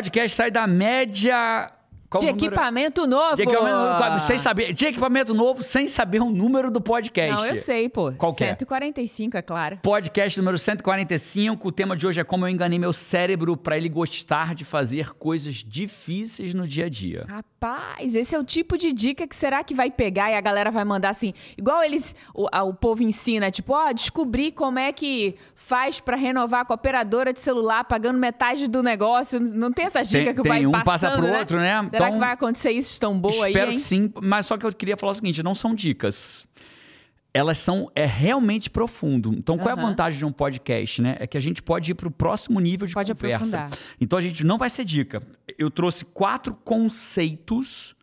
[0.00, 1.70] Podcast sai da média.
[2.10, 3.36] Qual de equipamento novo.
[3.36, 4.72] De equipamento novo, sem saber.
[4.72, 7.40] De equipamento novo, sem saber o número do podcast.
[7.40, 8.10] Não, eu sei, pô.
[8.12, 8.48] Qual que é?
[8.48, 9.78] 145, é claro.
[9.80, 11.68] Podcast número 145.
[11.68, 15.12] O tema de hoje é como eu enganei meu cérebro para ele gostar de fazer
[15.14, 17.26] coisas difíceis no dia a dia.
[17.28, 20.72] Rapaz, esse é o tipo de dica que será que vai pegar e a galera
[20.72, 25.36] vai mandar assim, igual eles, o, o povo ensina, tipo, ó, descobrir como é que
[25.54, 29.38] faz pra renovar com a operadora de celular pagando metade do negócio.
[29.38, 31.38] Não tem essa dica Tem- que tem vai um passando, passa pro né?
[31.38, 31.88] outro, né?
[32.00, 34.66] Será Então, que vai acontecer isso tão boa aí, Espero que sim, mas só que
[34.66, 36.46] eu queria falar o seguinte: não são dicas.
[37.32, 39.32] Elas são é realmente profundo.
[39.32, 41.16] Então, qual é a vantagem de um podcast, né?
[41.20, 43.56] É que a gente pode ir para o próximo nível de Pode conversa.
[43.56, 43.78] aprofundar.
[44.00, 45.22] Então, a gente não vai ser dica.
[45.56, 47.94] Eu trouxe quatro conceitos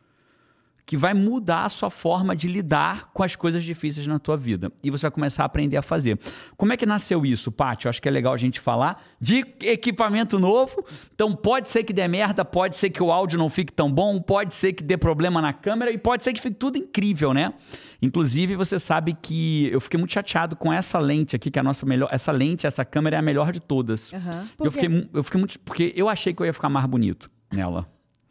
[0.88, 4.72] que vai mudar a sua forma de lidar com as coisas difíceis na tua vida.
[4.82, 6.18] E você vai começar a aprender a fazer.
[6.56, 7.86] Como é que nasceu isso, Paty?
[7.86, 10.82] Eu acho que é legal a gente falar de equipamento novo.
[11.14, 14.22] Então pode ser que dê merda, pode ser que o áudio não fique tão bom,
[14.22, 17.54] pode ser que dê problema na câmera e pode ser que fique tudo incrível, né?
[18.02, 21.64] Inclusive, você sabe que eu fiquei muito chateado com essa lente aqui, que é a
[21.64, 22.08] nossa melhor.
[22.14, 24.14] Essa lente, essa câmera é a melhor de todas.
[24.56, 25.60] Por Eu fiquei, eu fiquei muito.
[25.60, 27.86] Porque eu achei que eu ia ficar mais bonito nela.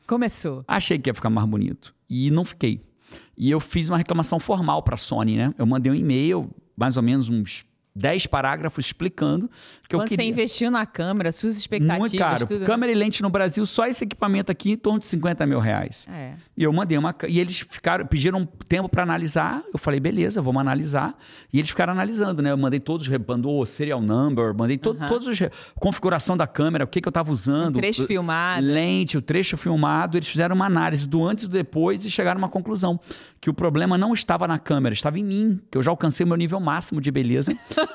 [0.06, 0.64] Começou.
[0.66, 1.95] Achei que ia ficar mais bonito.
[2.08, 2.82] E não fiquei.
[3.36, 5.54] E eu fiz uma reclamação formal para a Sony, né?
[5.58, 7.64] Eu mandei um e-mail, mais ou menos uns
[7.96, 9.50] 10 parágrafos explicando
[9.88, 10.24] que eu Quando queria.
[10.24, 12.44] você investiu na câmera, suas expectativas, Muito caro.
[12.46, 12.66] tudo.
[12.66, 16.06] Câmera e lente no Brasil, só esse equipamento aqui em torno de 50 mil reais.
[16.10, 16.34] É.
[16.56, 17.14] E eu mandei uma.
[17.28, 19.62] E eles ficaram, pediram um tempo para analisar.
[19.72, 21.16] Eu falei, beleza, vamos analisar.
[21.52, 22.50] E eles ficaram analisando, né?
[22.50, 25.38] Eu mandei todos, os- mandou serial number, mandei to, todos os.
[25.78, 27.76] Configuração da câmera, o que, que eu tava usando.
[27.76, 28.66] Um trecho filmado.
[28.66, 30.16] Lente, o trecho filmado.
[30.18, 32.98] Eles fizeram uma análise do antes e do depois e chegaram a uma conclusão:
[33.40, 36.28] que o problema não estava na câmera, estava em mim, que eu já alcancei o
[36.28, 37.56] meu nível máximo de beleza.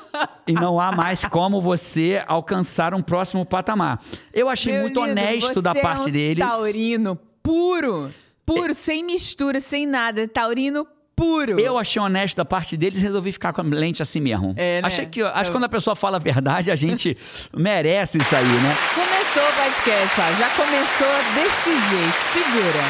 [0.46, 4.00] e não há mais como você alcançar um próximo patamar.
[4.32, 6.46] Eu achei Meu muito lindo, honesto da você é parte um deles.
[6.46, 8.10] Taurino puro.
[8.44, 10.26] Puro, sem mistura, sem nada.
[10.28, 11.58] Taurino puro.
[11.60, 14.52] Eu achei honesto da parte deles e resolvi ficar com a lente assim mesmo.
[14.56, 14.88] É, né?
[14.88, 17.16] Achei que, acho que Eu- quando a pessoa fala a verdade, a gente
[17.56, 18.74] merece isso aí, né?
[18.94, 20.16] Começou o podcast.
[20.38, 22.14] Já começou desse jeito.
[22.32, 22.84] Segura.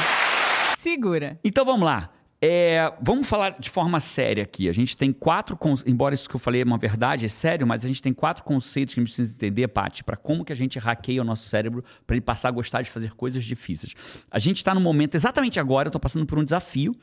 [0.78, 1.38] Segura.
[1.44, 2.08] Então vamos lá.
[2.44, 4.68] É, vamos falar de forma séria aqui.
[4.68, 7.84] A gente tem quatro, embora isso que eu falei é uma verdade, é sério, mas
[7.84, 10.56] a gente tem quatro conceitos que a gente precisa entender, Paty, para como que a
[10.56, 13.94] gente hackeia o nosso cérebro para ele passar a gostar de fazer coisas difíceis.
[14.28, 16.96] A gente está no momento, exatamente agora, eu estou passando por um desafio.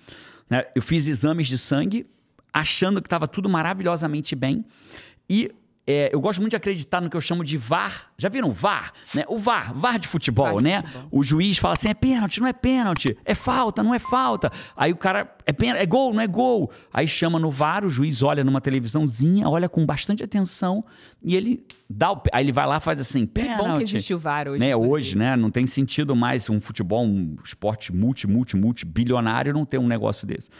[0.49, 0.65] né?
[0.75, 2.05] Eu fiz exames de sangue,
[2.51, 4.65] achando que estava tudo maravilhosamente bem.
[5.29, 5.49] E
[5.91, 8.11] é, eu gosto muito de acreditar no que eu chamo de VAR.
[8.15, 8.93] Já viram VAR?
[9.15, 9.25] Né?
[9.27, 10.83] O VAR, VAR de futebol, VAR de né?
[10.83, 11.07] futebol.
[11.09, 14.51] O juiz fala assim: é pênalti, não é pênalti, é falta, não é falta.
[14.77, 16.71] Aí o cara, é, pênalti, é gol, não é gol.
[16.93, 20.85] Aí chama no VAR, o juiz olha numa televisãozinha, olha com bastante atenção
[21.23, 22.21] e ele dá o.
[22.31, 23.67] Aí ele vai lá e faz assim: Que pênalti.
[23.67, 24.59] bom que existe o VAR hoje.
[24.59, 25.35] Né, hoje, né?
[25.35, 29.87] Não tem sentido mais um futebol, um esporte multi, multi, multi bilionário não ter um
[29.87, 30.51] negócio desse.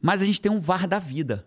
[0.00, 1.46] Mas a gente tem um VAR da vida.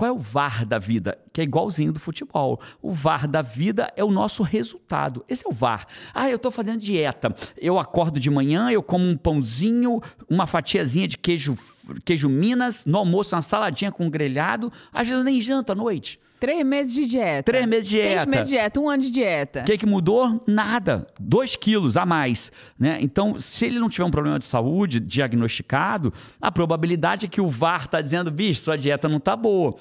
[0.00, 1.18] Qual é o VAR da vida?
[1.30, 2.58] Que é igualzinho do futebol.
[2.80, 5.22] O VAR da vida é o nosso resultado.
[5.28, 5.86] Esse é o VAR.
[6.14, 7.34] Ah, eu estou fazendo dieta.
[7.58, 11.54] Eu acordo de manhã, eu como um pãozinho, uma fatiazinha de queijo,
[12.02, 14.72] queijo Minas, no almoço uma saladinha com grelhado.
[14.90, 16.18] Às vezes eu nem janto à noite.
[16.40, 17.52] Três meses de dieta.
[17.52, 18.30] Três meses de Seis dieta.
[18.30, 19.60] meses de dieta, um ano de dieta.
[19.60, 20.42] O que, que mudou?
[20.46, 21.06] Nada.
[21.20, 22.50] Dois quilos a mais.
[22.78, 22.96] Né?
[23.02, 27.48] Então, se ele não tiver um problema de saúde diagnosticado, a probabilidade é que o
[27.48, 29.76] VAR está dizendo, bicho, sua dieta não está boa.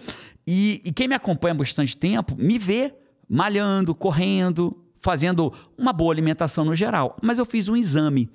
[0.46, 2.94] E, e quem me acompanha há bastante tempo me vê
[3.30, 7.16] malhando, correndo, fazendo uma boa alimentação no geral.
[7.22, 8.30] Mas eu fiz um exame.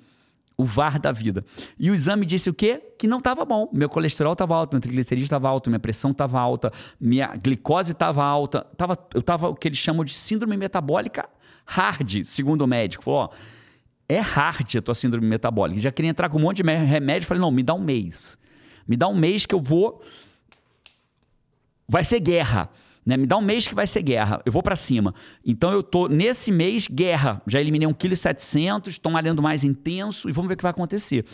[0.57, 1.43] O VAR da vida.
[1.77, 2.81] E o exame disse o quê?
[2.97, 3.69] Que não estava bom.
[3.73, 8.23] Meu colesterol estava alto, meu triglicerídeo estava alto, minha pressão estava alta, minha glicose estava
[8.23, 8.65] alta.
[8.77, 11.27] Tava, eu estava o que eles chamam de síndrome metabólica
[11.65, 13.03] hard, segundo o médico.
[13.03, 13.29] Falou, ó,
[14.07, 15.81] é hard a tua síndrome metabólica.
[15.81, 17.27] Já queria entrar com um monte de remédio.
[17.27, 18.37] Falei, não, me dá um mês.
[18.87, 20.01] Me dá um mês que eu vou...
[21.87, 22.69] Vai ser guerra.
[23.05, 23.17] Né?
[23.17, 24.41] Me dá um mês que vai ser guerra.
[24.45, 25.13] Eu vou pra cima.
[25.45, 27.41] Então eu tô nesse mês guerra.
[27.45, 31.25] Já eliminei 1,7 kg, estou malhando mais intenso e vamos ver o que vai acontecer.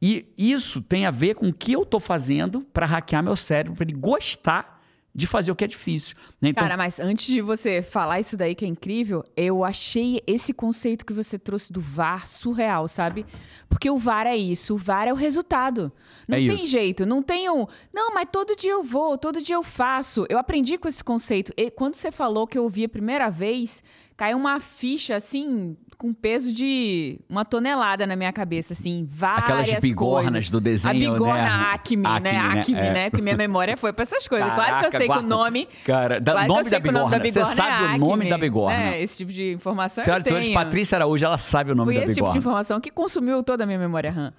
[0.00, 3.76] E isso tem a ver com o que eu tô fazendo para hackear meu cérebro,
[3.76, 4.79] para ele gostar
[5.12, 6.14] de fazer o que é difícil.
[6.40, 6.50] né?
[6.50, 10.52] Então, Cara, mas antes de você falar isso daí que é incrível, eu achei esse
[10.52, 13.26] conceito que você trouxe do VAR surreal, sabe?
[13.68, 15.90] Porque o VAR é isso, o VAR é o resultado.
[16.28, 16.68] Não É tem isso.
[16.68, 17.66] jeito, não tem um.
[17.92, 20.26] Não, mas todo dia eu vou, todo dia eu faço.
[20.28, 21.52] Eu aprendi com esse conceito.
[21.56, 23.82] E quando você falou que eu ouvi a primeira vez,
[24.16, 29.82] caiu uma ficha assim com peso de uma tonelada na minha cabeça, assim, várias Aquelas
[29.82, 30.50] bigornas coisas.
[30.50, 31.48] do desenho, A bigorna né?
[31.74, 32.08] Acme, né?
[32.08, 32.38] Acme, né?
[32.60, 32.92] Acme, É.
[32.94, 33.10] né?
[33.10, 34.46] Que minha memória foi pra essas coisas.
[34.54, 35.28] claro que eu Caraca, sei que o guarda.
[35.28, 35.68] nome...
[35.84, 37.18] Cara, da- claro nome da o nome da bigorna.
[37.20, 38.76] bigorna Você sabe é o nome da bigorna.
[38.78, 39.02] né?
[39.02, 40.54] Esse tipo de informação Senhoras e eu tenho.
[40.54, 42.32] Patrícia Araújo, ela sabe o nome Foi da esse tipo bigorna.
[42.32, 44.32] de informação que consumiu toda a minha memória RAM.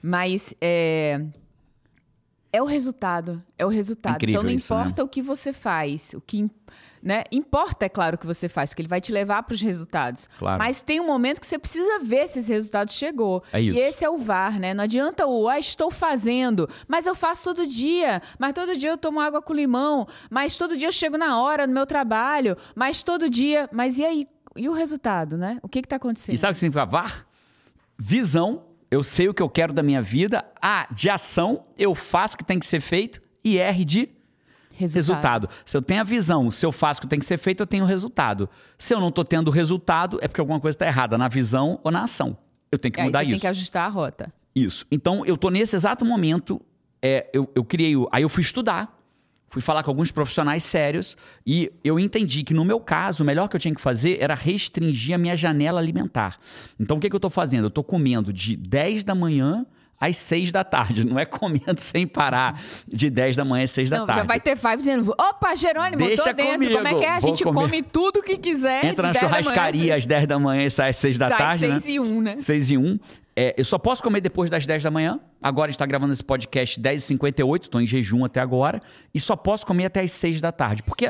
[0.00, 1.20] Mas é,
[2.52, 3.42] é o resultado.
[3.58, 4.14] É o resultado.
[4.14, 4.80] Incrível então não isso, né?
[4.82, 6.12] importa o que você faz.
[6.14, 6.48] O que
[7.02, 7.24] né?
[7.30, 10.28] importa, é claro, o que você faz, porque ele vai te levar para os resultados.
[10.38, 10.58] Claro.
[10.58, 13.42] Mas tem um momento que você precisa ver se esse resultado chegou.
[13.52, 13.78] É isso.
[13.78, 14.74] E esse é o VAR, né?
[14.74, 18.98] Não adianta o ah, estou fazendo, mas eu faço todo dia, mas todo dia eu
[18.98, 23.02] tomo água com limão, mas todo dia eu chego na hora no meu trabalho, mas
[23.02, 23.68] todo dia.
[23.72, 24.26] Mas e aí?
[24.56, 25.58] E o resultado, né?
[25.62, 26.34] O que está acontecendo?
[26.34, 27.26] E sabe o que significa VAR?
[27.96, 30.44] Visão, eu sei o que eu quero da minha vida.
[30.60, 33.20] A, de ação, eu faço o que tem que ser feito.
[33.44, 34.17] E R de
[34.86, 35.48] resultado.
[35.64, 37.66] Se eu tenho a visão, se eu faço o que tem que ser feito, eu
[37.66, 38.48] tenho o resultado.
[38.76, 41.80] Se eu não estou tendo o resultado, é porque alguma coisa está errada na visão
[41.82, 42.36] ou na ação.
[42.70, 43.30] Eu tenho que Aí mudar você isso.
[43.32, 44.32] tem que ajustar a rota.
[44.54, 44.84] Isso.
[44.90, 46.60] Então, eu tô nesse exato momento,
[47.00, 47.96] é, eu, eu criei.
[47.96, 48.98] o- Aí eu fui estudar,
[49.46, 51.16] fui falar com alguns profissionais sérios
[51.46, 54.34] e eu entendi que no meu caso, o melhor que eu tinha que fazer era
[54.34, 56.38] restringir a minha janela alimentar.
[56.78, 57.64] Então, o que, que eu tô fazendo?
[57.66, 59.64] Eu tô comendo de 10 da manhã
[60.00, 61.04] às 6 da tarde.
[61.06, 64.20] Não é comendo sem parar de 10 da manhã às 6 da tarde.
[64.20, 66.52] já vai ter five dizendo, opa, Jerônimo, Deixa tô dentro.
[66.52, 67.10] comigo, Como é que é?
[67.10, 67.60] A gente comer.
[67.60, 68.84] come tudo que quiser.
[68.84, 71.18] Entra na de 10 da manhã, churrascaria às 10 da manhã e sai às 6
[71.18, 71.80] da sai tarde, né?
[71.80, 72.36] 6 e 1, né?
[72.40, 72.98] 6 e 1.
[73.40, 75.20] É, eu só posso comer depois das 10 da manhã.
[75.40, 78.80] Agora a gente tá gravando esse podcast 10h58, tô em jejum até agora.
[79.14, 80.82] E só posso comer até as 6 da tarde.
[80.82, 81.08] Por que,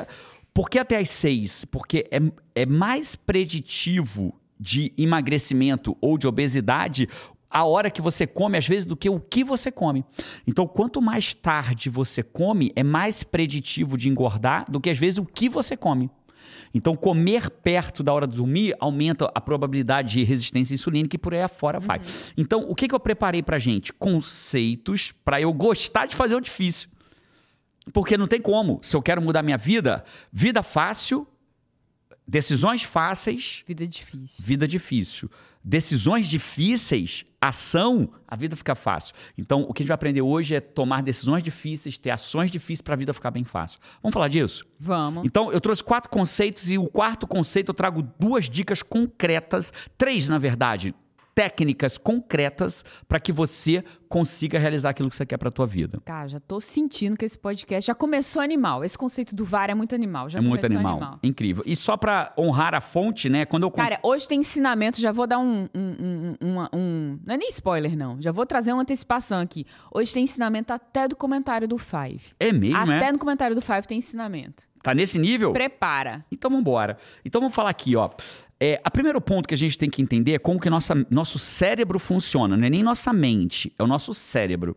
[0.52, 1.64] por que até as 6?
[1.67, 2.20] Porque é,
[2.55, 7.08] é mais preditivo de emagrecimento ou de obesidade
[7.50, 10.05] a hora que você come, às vezes, do que o que você come.
[10.47, 15.19] Então, quanto mais tarde você come, é mais preditivo de engordar do que, às vezes,
[15.19, 16.11] o que você come.
[16.75, 21.35] Então, comer perto da hora de dormir aumenta a probabilidade de resistência insulínica e por
[21.35, 22.00] aí afora vai.
[22.37, 23.93] Então, o que, que eu preparei pra gente?
[23.93, 26.91] Conceitos para eu gostar de fazer o difícil.
[27.93, 28.81] Porque não tem como.
[28.83, 31.27] Se eu quero mudar minha vida, vida fácil,
[32.27, 34.44] decisões fáceis, Vida difícil.
[34.44, 35.31] vida difícil.
[35.69, 39.15] Decisões difíceis, ação, a vida fica fácil.
[39.37, 42.81] Então, o que a gente vai aprender hoje é tomar decisões difíceis, ter ações difíceis
[42.81, 43.79] para a vida ficar bem fácil.
[44.03, 44.65] Vamos falar disso?
[44.81, 45.26] Vamos.
[45.26, 50.26] Então, eu trouxe quatro conceitos e o quarto conceito eu trago duas dicas concretas, três,
[50.26, 50.94] na verdade,
[51.38, 56.00] técnicas concretas para que você consiga realizar aquilo que você quer para a tua vida.
[56.05, 58.82] Cara, já tô sentindo que esse podcast já começou animal.
[58.85, 60.29] Esse conceito do VAR é muito animal.
[60.29, 61.20] Já é muito começou animal.
[61.23, 61.62] Incrível.
[61.64, 63.44] E só para honrar a fonte, né?
[63.44, 67.35] Quando eu Cara, hoje tem ensinamento, já vou dar um, um, um, um- um- Não
[67.35, 68.20] é nem spoiler, não.
[68.20, 69.64] Já vou trazer uma antecipação aqui.
[69.94, 72.32] Hoje tem ensinamento até do comentário do Five.
[72.41, 73.12] É mesmo, até é?
[73.12, 74.67] no comentário do Five tem ensinamento.
[74.82, 75.52] Tá nesse nível?
[75.52, 76.25] Prepara.
[76.32, 76.96] Então vamos embora.
[77.25, 78.11] Então vamos falar aqui, ó.
[78.60, 81.38] É, a primeiro ponto que a gente tem que entender é como que nossa, nosso
[81.38, 82.56] cérebro funciona.
[82.56, 84.76] Não é nem nossa mente, é o nosso cérebro.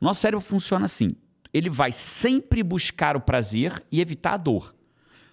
[0.00, 1.10] O nosso cérebro funciona assim.
[1.52, 4.74] Ele vai sempre buscar o prazer e evitar a dor.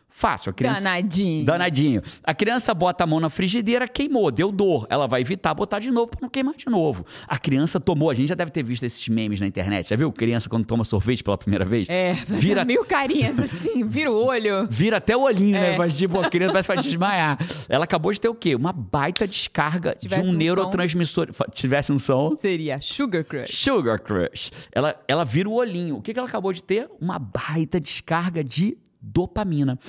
[0.10, 0.50] Fácil.
[0.50, 0.82] A criança...
[0.82, 1.46] Danadinho.
[1.46, 2.02] Danadinho.
[2.24, 4.86] A criança bota a mão na frigideira, queimou, deu dor.
[4.90, 7.06] Ela vai evitar botar de novo para não queimar de novo.
[7.28, 9.88] A criança tomou, a gente já deve ter visto esses memes na internet.
[9.90, 11.88] Já viu criança quando toma sorvete pela primeira vez?
[11.90, 14.68] É, Vira mil carinhas assim, vira o olho.
[14.72, 15.74] Vira até o olhinho, né?
[15.76, 15.78] É.
[15.78, 17.38] Mas tipo, a criança parece que vai desmaiar.
[17.70, 18.56] Ela acabou de ter o quê?
[18.56, 21.32] Uma baita descarga de um um neurotransmissor.
[21.34, 22.36] Fa- Tivesse um som.
[22.36, 23.52] Seria Sugar Crush.
[23.56, 24.52] Sugar Crush.
[24.72, 25.98] Ela, ela vira o olhinho.
[25.98, 26.90] O que, que ela acabou de ter?
[27.00, 29.80] Uma baita descarga de dopamina.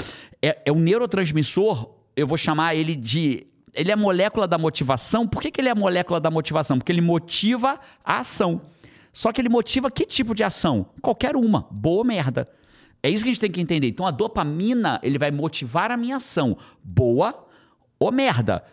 [0.41, 3.47] É, é um neurotransmissor, eu vou chamar ele de.
[3.75, 5.27] Ele é molécula da motivação.
[5.27, 6.79] Por que, que ele é molécula da motivação?
[6.79, 8.63] Porque ele motiva a ação.
[9.13, 10.87] Só que ele motiva que tipo de ação?
[11.01, 11.67] Qualquer uma.
[11.71, 12.49] Boa ou merda.
[13.03, 13.89] É isso que a gente tem que entender.
[13.89, 16.57] Então a dopamina, ele vai motivar a minha ação.
[16.83, 17.47] Boa
[17.99, 18.65] ou merda.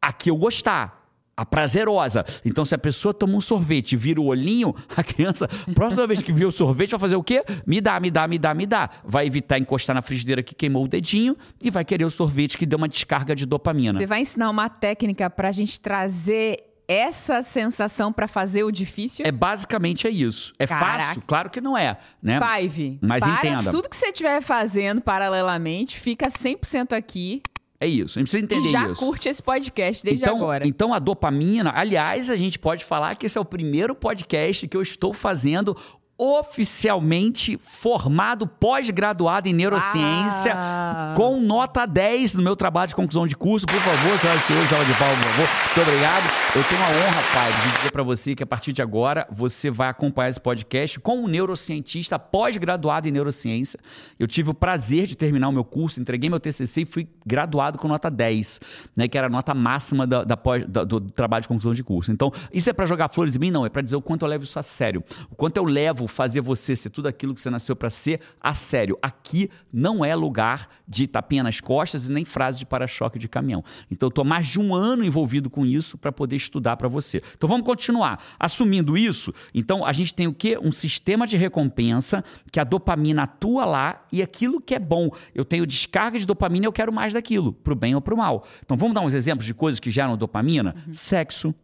[0.00, 1.01] A que eu gostar.
[1.42, 2.24] A prazerosa.
[2.44, 6.22] Então, se a pessoa toma um sorvete e vira o olhinho, a criança, próxima vez
[6.22, 7.44] que vir o sorvete, vai fazer o quê?
[7.66, 8.88] Me dá, me dá, me dá, me dá.
[9.04, 12.64] Vai evitar encostar na frigideira que queimou o dedinho e vai querer o sorvete que
[12.64, 13.98] deu uma descarga de dopamina.
[13.98, 19.24] Você vai ensinar uma técnica pra gente trazer essa sensação pra fazer o difícil?
[19.26, 20.52] É basicamente é isso.
[20.58, 21.04] É Caraca.
[21.06, 21.22] fácil?
[21.26, 22.38] Claro que não é, né?
[22.40, 22.98] Five.
[23.00, 23.70] Mas para, entenda.
[23.70, 27.42] Tudo que você estiver fazendo paralelamente, fica 100% aqui
[27.82, 28.16] É isso.
[28.16, 29.00] A gente precisa entender e já isso.
[29.00, 30.64] curte esse podcast desde então, agora.
[30.64, 34.76] Então, a dopamina, aliás, a gente pode falar que esse é o primeiro podcast que
[34.76, 35.76] eu estou fazendo
[36.18, 41.14] oficialmente formado, pós-graduado em neurociência, Ah.
[41.16, 43.66] com nota 10 no meu trabalho de conclusão de curso.
[43.66, 45.48] Por favor, senhora e senhores, salva de palmas, por favor.
[45.76, 46.24] Muito obrigado.
[46.54, 49.70] Eu tenho a honra, pai, de dizer para você que a partir de agora você
[49.70, 53.78] vai acompanhar esse podcast com um neurocientista pós-graduado em neurociência.
[54.18, 57.78] Eu tive o prazer de terminar o meu curso, entreguei meu TCC e fui graduado
[57.78, 58.60] com nota 10,
[58.96, 61.82] né, que era a nota máxima da, da pós- da- do trabalho de conclusão de
[61.82, 62.12] curso.
[62.12, 63.50] Então, isso é para jogar flores em mim?
[63.50, 65.02] Não, é para dizer o quanto eu levo isso a sério.
[65.30, 68.54] O quanto eu levo fazer você ser tudo aquilo que você nasceu para ser a
[68.54, 68.98] sério.
[69.02, 73.64] Aqui não é lugar de tapinha nas costas e nem frase de para-choque de caminhão.
[73.90, 77.22] Então, eu tô mais de um ano envolvido com isso para poder estudar para você.
[77.36, 78.22] Então, vamos continuar.
[78.38, 80.58] Assumindo isso, então a gente tem o quê?
[80.62, 85.10] Um sistema de recompensa que a dopamina atua lá e aquilo que é bom.
[85.34, 88.44] Eu tenho descarga de dopamina e eu quero mais daquilo, pro bem ou pro mal.
[88.64, 90.74] Então, vamos dar uns exemplos de coisas que geram dopamina?
[90.92, 91.54] Sexo.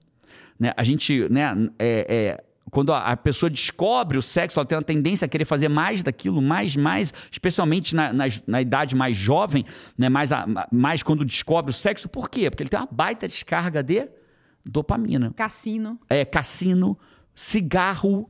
[0.59, 0.73] Né?
[0.77, 5.25] A gente, né, é, é, quando a, pessoa descobre o sexo, ela tem uma tendência
[5.27, 9.65] a querer fazer mais daquilo, mais, mais, especialmente na, nas- na idade mais jovem,
[9.97, 12.09] né, mais, a- mais quando descobre o sexo.
[12.09, 12.51] Por quê?
[12.51, 14.09] Porque ele tem uma baita descarga de
[14.65, 15.33] dopamina.
[15.35, 15.99] Cassino.
[16.09, 16.99] É, cassino,
[17.35, 18.29] cigarro,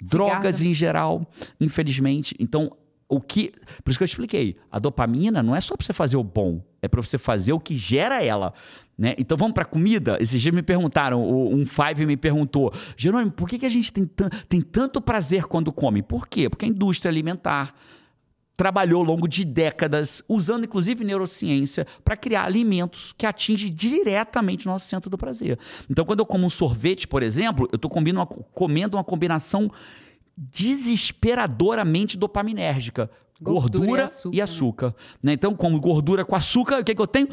[0.00, 1.26] drogas em geral,
[1.60, 2.34] infelizmente.
[2.38, 2.76] Então,
[3.12, 3.52] o que.
[3.84, 4.56] Por isso que eu expliquei.
[4.70, 7.60] A dopamina não é só para você fazer o bom, é para você fazer o
[7.60, 8.54] que gera ela.
[8.96, 9.14] Né?
[9.18, 10.16] Então vamos para comida.
[10.18, 14.08] Esses dias me perguntaram, um Five me perguntou, Jerônimo, por que, que a gente tem,
[14.48, 16.02] tem tanto prazer quando come?
[16.02, 16.48] Por quê?
[16.48, 17.74] Porque a indústria alimentar
[18.56, 24.70] trabalhou ao longo de décadas, usando inclusive neurociência, para criar alimentos que atingem diretamente o
[24.70, 25.58] nosso centro do prazer.
[25.90, 29.70] Então, quando eu como um sorvete, por exemplo, eu estou comendo uma combinação
[30.36, 33.10] desesperadoramente dopaminérgica.
[33.40, 34.94] Gordura e Gordura, açúcar, e açúcar.
[35.22, 35.32] né?
[35.32, 37.28] Então, como gordura com açúcar, o que, que eu tenho?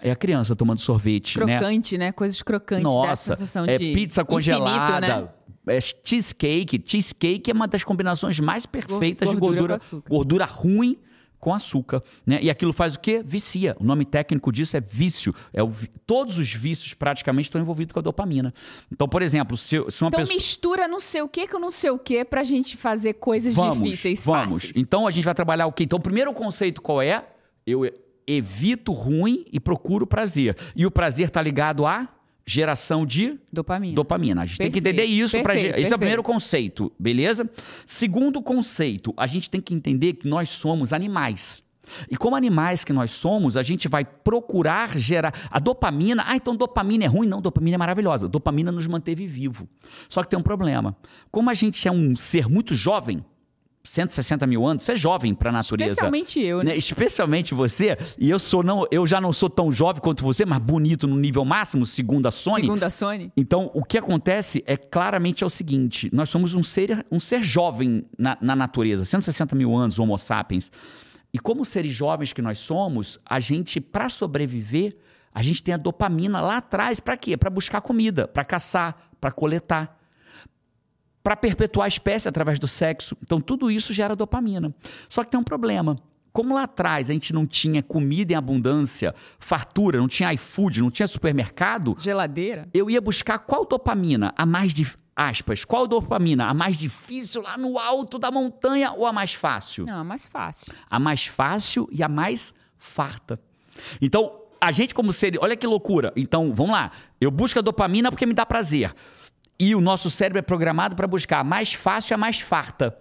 [0.00, 1.38] É a criança tomando sorvete.
[1.38, 1.58] né?
[1.58, 2.10] Crocante, né?
[2.10, 2.82] Coisas crocantes.
[2.82, 5.00] Nossa, sensação é de pizza infinito, congelada.
[5.00, 5.28] né?
[5.68, 6.82] É cheesecake.
[6.84, 9.78] Cheesecake é uma das combinações mais perfeitas de Gordura gordura.
[9.78, 10.10] com açúcar.
[10.10, 10.98] Gordura ruim
[11.42, 12.04] com açúcar.
[12.24, 12.38] Né?
[12.40, 13.20] E aquilo faz o quê?
[13.24, 13.76] Vicia.
[13.80, 15.34] O nome técnico disso é vício.
[15.52, 15.72] É o
[16.06, 18.54] Todos os vícios praticamente estão envolvidos com a dopamina.
[18.92, 20.36] Então, por exemplo, se, se uma Então pessoa.
[20.36, 23.82] mistura não sei o que com não sei o que pra gente fazer coisas Vamos,
[23.82, 24.62] difíceis, vamos.
[24.62, 24.72] fáceis.
[24.76, 25.82] Então a gente vai trabalhar o quê?
[25.82, 27.24] Então, o primeiro conceito qual é?
[27.66, 27.90] Eu
[28.24, 30.56] evito o ruim e procuro o prazer.
[30.76, 32.08] E o prazer está ligado à
[32.46, 33.94] geração de Dopamina.
[33.94, 34.42] dopamina.
[34.42, 35.98] A gente tem que Perfeito, entender isso para perfeito, Esse é o perfeito.
[35.98, 37.48] primeiro conceito, beleza?
[37.86, 41.62] Segundo conceito, a gente tem que entender que nós somos animais.
[42.10, 46.22] E como animais que nós somos, a gente vai procurar gerar a dopamina.
[46.26, 47.26] Ah, então dopamina é ruim?
[47.26, 48.28] Não, dopamina é maravilhosa.
[48.28, 49.68] Dopamina nos manteve vivo.
[50.08, 50.96] Só que tem um problema.
[51.30, 53.24] Como a gente é um ser muito jovem,
[53.84, 55.92] 160 mil anos, você é jovem para a natureza.
[55.92, 56.72] Especialmente eu, né?
[56.72, 56.76] Né?
[56.76, 60.58] Especialmente você, e eu sou não, eu já não sou tão jovem quanto você, mas
[60.58, 62.62] bonito no nível máximo, segundo a Sony.
[62.62, 63.32] Segundo a Sony.
[63.36, 67.42] Então, o que acontece é claramente é o seguinte: nós somos um ser, um ser
[67.42, 70.70] jovem na, na natureza, 160 mil anos, Homo sapiens.
[71.32, 74.94] E como seres jovens que nós somos, a gente, para sobreviver,
[75.34, 77.36] a gente tem a dopamina lá atrás, para quê?
[77.36, 80.01] Para buscar comida, para caçar, para coletar
[81.22, 83.16] para perpetuar a espécie através do sexo.
[83.22, 84.74] Então, tudo isso gera dopamina.
[85.08, 85.96] Só que tem um problema.
[86.32, 90.90] Como lá atrás a gente não tinha comida em abundância, fartura, não tinha iFood, não
[90.90, 92.66] tinha supermercado, Geladeira.
[92.72, 97.58] eu ia buscar qual dopamina a mais de aspas, qual dopamina a mais difícil lá
[97.58, 99.84] no alto da montanha ou a mais fácil?
[99.84, 100.72] Não, é mais fácil.
[100.88, 103.38] A mais fácil e a mais farta.
[104.00, 106.12] Então, a gente como ser, olha que loucura.
[106.16, 106.90] Então, vamos lá.
[107.20, 108.94] Eu busco a dopamina porque me dá prazer.
[109.62, 112.98] E o nosso cérebro é programado para buscar a mais fácil a mais farta.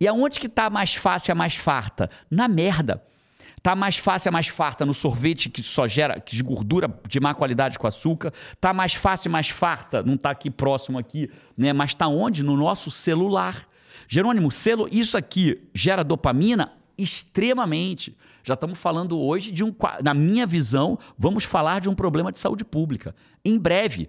[0.00, 2.08] E aonde que tá a mais fácil a mais farta?
[2.30, 3.04] Na merda.
[3.62, 7.20] Tá mais fácil a mais farta no sorvete que só gera que de gordura de
[7.20, 8.32] má qualidade com açúcar.
[8.58, 11.70] Tá mais fácil mais farta, não tá aqui próximo aqui, né?
[11.74, 12.42] Mas tá onde?
[12.42, 13.68] No nosso celular.
[14.08, 14.48] Jerônimo,
[14.90, 18.16] isso aqui gera dopamina extremamente.
[18.42, 22.38] Já estamos falando hoje de um, na minha visão, vamos falar de um problema de
[22.38, 23.14] saúde pública.
[23.44, 24.08] Em breve,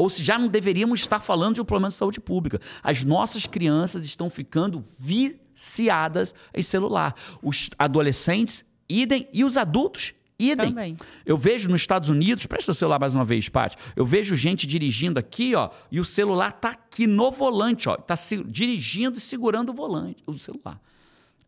[0.00, 2.58] ou se já não deveríamos estar falando de um problema de saúde pública.
[2.82, 7.14] As nossas crianças estão ficando viciadas em celular.
[7.42, 10.70] Os adolescentes, idem, e os adultos, idem.
[10.70, 10.96] Também.
[11.26, 13.76] Eu vejo nos Estados Unidos, presta o celular mais uma vez, Paty.
[13.94, 18.16] Eu vejo gente dirigindo aqui, ó, e o celular tá aqui no volante, ó, tá
[18.16, 20.80] se- dirigindo e segurando o volante, o celular.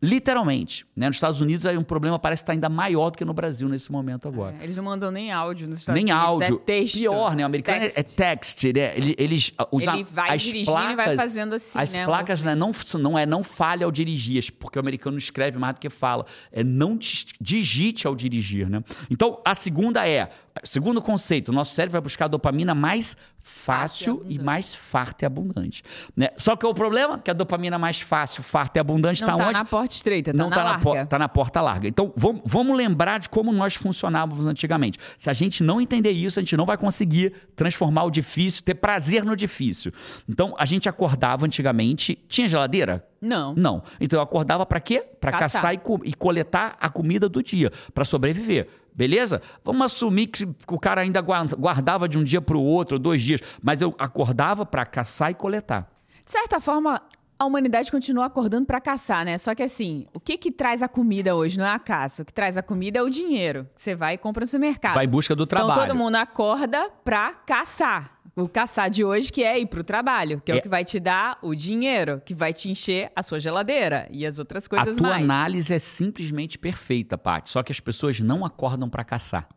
[0.03, 1.07] Literalmente, né?
[1.07, 3.89] Nos Estados Unidos aí um problema parece estar ainda maior do que no Brasil nesse
[3.89, 4.53] momento agora.
[4.59, 6.27] É, eles não mandam nem áudio nos Estados Nem Unidos.
[6.29, 6.55] áudio.
[6.61, 6.95] É texto.
[6.95, 7.43] Pior, né?
[7.43, 8.15] O americano é- é Text.
[8.17, 8.63] text.
[8.75, 8.97] né?
[8.97, 12.43] Ele- Eles, os- Ele vai as dirigindo e placas, vai fazendo assim, As né, placas
[12.43, 15.89] né, não, não é não fale ao dirigir, porque o americano escreve mais do que
[15.89, 16.25] fala.
[16.51, 16.97] É não
[17.39, 18.83] digite ao dirigir, né?
[19.09, 20.29] Então, a segunda é
[20.63, 25.23] segundo conceito, o nosso cérebro vai buscar a dopamina mais fácil e e mais farta
[25.23, 25.83] e abundante.
[26.15, 26.29] Né?
[26.37, 29.43] Só que o problema é que a dopamina mais fácil, farta e abundante está tá
[29.43, 29.53] onde?
[29.53, 30.83] na porta estreita, tá não na tá na, larga.
[30.83, 31.87] por- tá na porta larga.
[31.87, 34.97] Então, vamos, vamos lembrar de como nós funcionávamos antigamente.
[35.17, 38.75] Se a gente não entender isso, a gente não vai conseguir transformar o difícil, ter
[38.75, 39.91] prazer no difícil.
[40.27, 42.15] Então, a gente acordava antigamente.
[42.27, 43.05] Tinha geladeira?
[43.21, 43.53] Não.
[43.55, 43.83] Não.
[44.01, 45.05] Então, eu acordava para quê?
[45.19, 45.61] Para Caçar.
[45.61, 48.67] caçar e, co- e coletar a comida do dia, para sobreviver.
[48.95, 49.41] Beleza?
[49.63, 53.21] Vamos assumir que o cara ainda guar- guardava de um dia para o outro, dois
[53.21, 55.89] dias, mas eu acordava para caçar e coletar.
[56.25, 57.01] De certa forma,
[57.37, 59.37] a humanidade continua acordando pra caçar, né?
[59.37, 61.57] Só que assim, o que que traz a comida hoje?
[61.57, 62.21] Não é a caça.
[62.21, 63.67] O que traz a comida é o dinheiro.
[63.75, 64.93] Você vai e compra no supermercado.
[64.93, 65.73] Vai em busca do trabalho.
[65.73, 68.12] Então todo mundo acorda pra caçar.
[68.35, 70.57] O caçar de hoje que é ir pro trabalho, que é, É.
[70.57, 74.25] o que vai te dar o dinheiro, que vai te encher a sua geladeira e
[74.25, 75.23] as outras A coisas tua mais.
[75.23, 77.51] análise é simplesmente perfeita, Paty.
[77.51, 79.47] Só que as pessoas não acordam para caçar.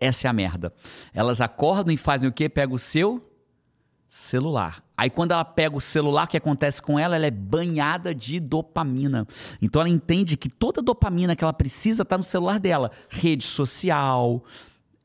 [0.00, 0.72] Essa é a merda.
[1.14, 2.48] Elas acordam e fazem o quê?
[2.48, 3.24] Pega o seu
[4.08, 4.82] celular.
[4.96, 7.14] Aí quando ela pega o celular, o que acontece com ela?
[7.14, 9.24] Ela é banhada de dopamina.
[9.62, 12.90] Então ela entende que toda dopamina que ela precisa está no celular dela.
[13.08, 14.42] Rede social,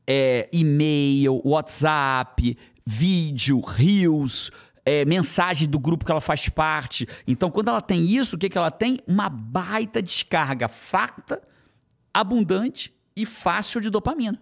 [0.06, 4.50] é, e-mail, WhatsApp, vídeo, reels,
[4.84, 7.08] é, mensagem do grupo que ela faz parte.
[7.26, 9.00] Então, quando ela tem isso, o que, que ela tem?
[9.06, 11.42] Uma baita descarga farta,
[12.14, 14.40] abundante e fácil de dopamina.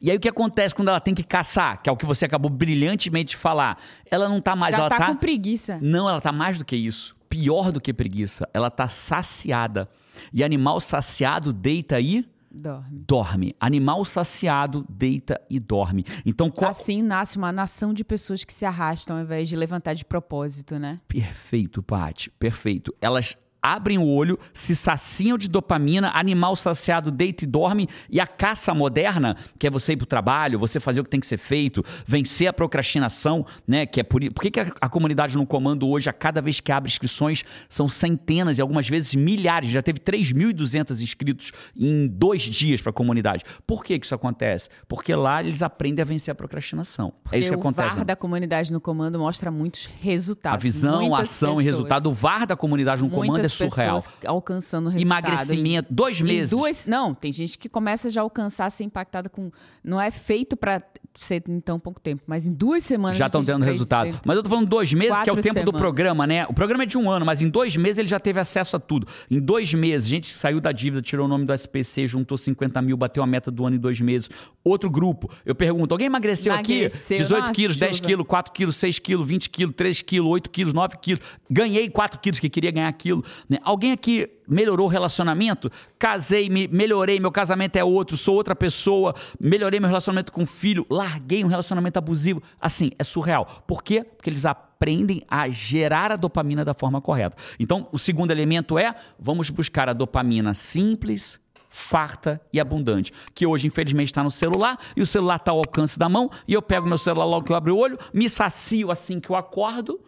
[0.00, 2.24] E aí o que acontece quando ela tem que caçar, que é o que você
[2.24, 3.78] acabou brilhantemente de falar?
[4.10, 5.78] Ela não tá mais, Já ela tá, tá com preguiça.
[5.82, 7.14] não, ela tá mais do que isso.
[7.28, 8.48] Pior do que preguiça.
[8.54, 9.86] Ela tá saciada.
[10.32, 13.04] E animal saciado deita aí Dorme.
[13.06, 13.56] dorme.
[13.60, 16.04] Animal saciado deita e dorme.
[16.24, 16.70] Então, qual...
[16.70, 20.78] Assim nasce uma nação de pessoas que se arrastam ao invés de levantar de propósito,
[20.78, 21.00] né?
[21.06, 22.94] perfeito, Paty, perfeito.
[23.00, 28.26] Elas abrem o olho, se saciam de dopamina, animal saciado deita e dorme, e a
[28.26, 31.36] caça moderna, que é você ir pro trabalho, você fazer o que tem que ser
[31.38, 33.84] feito, vencer a procrastinação, né?
[33.86, 36.60] Que é por, por que, que a, a comunidade no comando hoje, a cada vez
[36.60, 42.42] que abre inscrições, são centenas e algumas vezes milhares, já teve 3.200 inscritos em dois
[42.42, 43.44] dias para a comunidade.
[43.66, 44.68] Por que, que isso acontece?
[44.86, 47.12] Porque lá eles aprendem a vencer a procrastinação.
[47.32, 47.88] é isso que Porque acontece.
[47.88, 48.04] O VAR né?
[48.04, 50.54] da comunidade no comando mostra muitos resultados.
[50.54, 52.10] A visão, a Muitas ação e pessoas- resultado.
[52.10, 54.04] O VAR da comunidade no comando é surreal.
[54.26, 55.24] alcançando resultado.
[55.28, 56.50] Emagrecimento, dois Em meses.
[56.50, 59.50] duas, não, tem gente que começa já a alcançar, a ser impactada com.
[59.82, 60.80] Não é feito pra
[61.16, 63.16] ser em tão pouco tempo, mas em duas semanas.
[63.18, 64.04] Já estão tendo resultado.
[64.10, 65.80] fez- Mas eu tô falando dois meses, que é o tempo do semanas.
[65.80, 66.46] programa, né?
[66.46, 68.78] O programa é de um ano, mas em dois meses ele já teve acesso a
[68.78, 69.06] tudo.
[69.28, 72.96] Em dois meses, gente saiu da dívida, tirou o nome do SPC, juntou 50 mil,
[72.96, 74.28] bateu a meta do ano em dois meses.
[74.62, 75.28] Outro grupo.
[75.44, 77.16] Eu pergunto, alguém emagreceu, Emagreceu, aqui?
[77.16, 78.06] 18 nossa, quilos, 10 chuva.
[78.08, 81.20] quilos, 4 quilos, 6 quilos, 20 quilos, 3 quilos, 8 quilos, 9 quilos.
[81.50, 83.24] Ganhei 4 quilos, que queria ganhar aquilo.
[83.48, 83.58] Né?
[83.62, 85.70] Alguém aqui melhorou o relacionamento?
[85.98, 90.46] Casei, me, melhorei, meu casamento é outro, sou outra pessoa, melhorei meu relacionamento com o
[90.46, 92.42] filho, larguei um relacionamento abusivo.
[92.60, 93.64] Assim, é surreal.
[93.66, 94.04] Por quê?
[94.04, 97.36] Porque eles aprendem a gerar a dopamina da forma correta.
[97.58, 103.66] Então, o segundo elemento é: vamos buscar a dopamina simples, farta e abundante, que hoje
[103.66, 106.86] infelizmente está no celular e o celular está ao alcance da mão e eu pego
[106.86, 110.00] meu celular logo que eu abro o olho, me sacio assim que eu acordo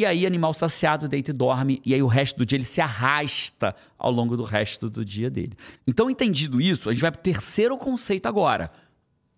[0.00, 2.80] e aí, animal saciado deita e dorme, e aí o resto do dia ele se
[2.80, 5.52] arrasta ao longo do resto do dia dele.
[5.86, 8.70] Então, entendido isso, a gente vai para o terceiro conceito agora.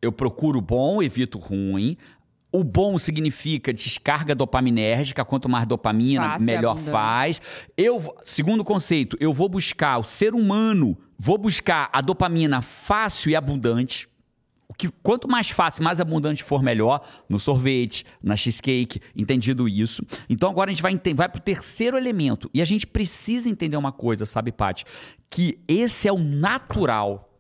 [0.00, 1.96] Eu procuro o bom, evito o ruim.
[2.52, 6.92] O bom significa descarga dopaminérgica, quanto mais dopamina, Fácil melhor abundante.
[6.92, 7.42] faz.
[7.76, 13.34] Eu, segundo conceito, eu vou buscar o ser humano, vou buscar a dopamina fácil e
[13.34, 14.08] abundante.
[14.72, 17.06] O que, quanto mais fácil, mais abundante for, melhor.
[17.28, 20.02] No sorvete, na cheesecake, entendido isso.
[20.30, 22.50] Então agora a gente vai, vai pro terceiro elemento.
[22.54, 24.86] E a gente precisa entender uma coisa, sabe, Paty?
[25.28, 27.31] Que esse é o natural.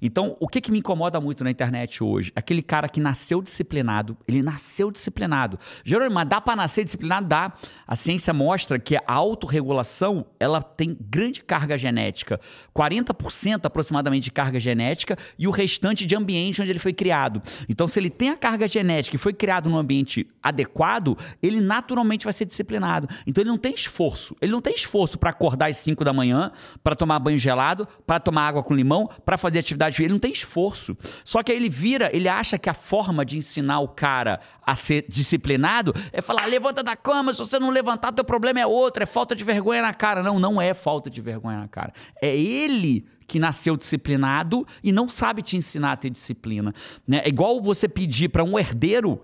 [0.00, 2.32] Então, o que, que me incomoda muito na internet hoje?
[2.34, 5.58] Aquele cara que nasceu disciplinado, ele nasceu disciplinado.
[5.84, 7.26] Jerônimo, dá para nascer disciplinado?
[7.26, 7.52] Dá.
[7.86, 12.40] A ciência mostra que a autorregulação, ela tem grande carga genética.
[12.74, 17.42] 40% aproximadamente de carga genética e o restante de ambiente onde ele foi criado.
[17.68, 22.24] Então, se ele tem a carga genética e foi criado num ambiente adequado, ele naturalmente
[22.24, 23.08] vai ser disciplinado.
[23.26, 24.34] Então, ele não tem esforço.
[24.40, 26.50] Ele não tem esforço para acordar às 5 da manhã,
[26.82, 30.32] para tomar banho gelado, para tomar água com limão, para fazer atividade Ele não tem
[30.32, 30.96] esforço.
[31.24, 34.74] Só que aí ele vira, ele acha que a forma de ensinar o cara a
[34.74, 39.02] ser disciplinado é falar: levanta da cama, se você não levantar, teu problema é outro,
[39.02, 40.22] é falta de vergonha na cara.
[40.22, 41.92] Não, não é falta de vergonha na cara.
[42.20, 46.74] É ele que nasceu disciplinado e não sabe te ensinar a ter disciplina.
[47.06, 47.22] Né?
[47.24, 49.20] É igual você pedir para um herdeiro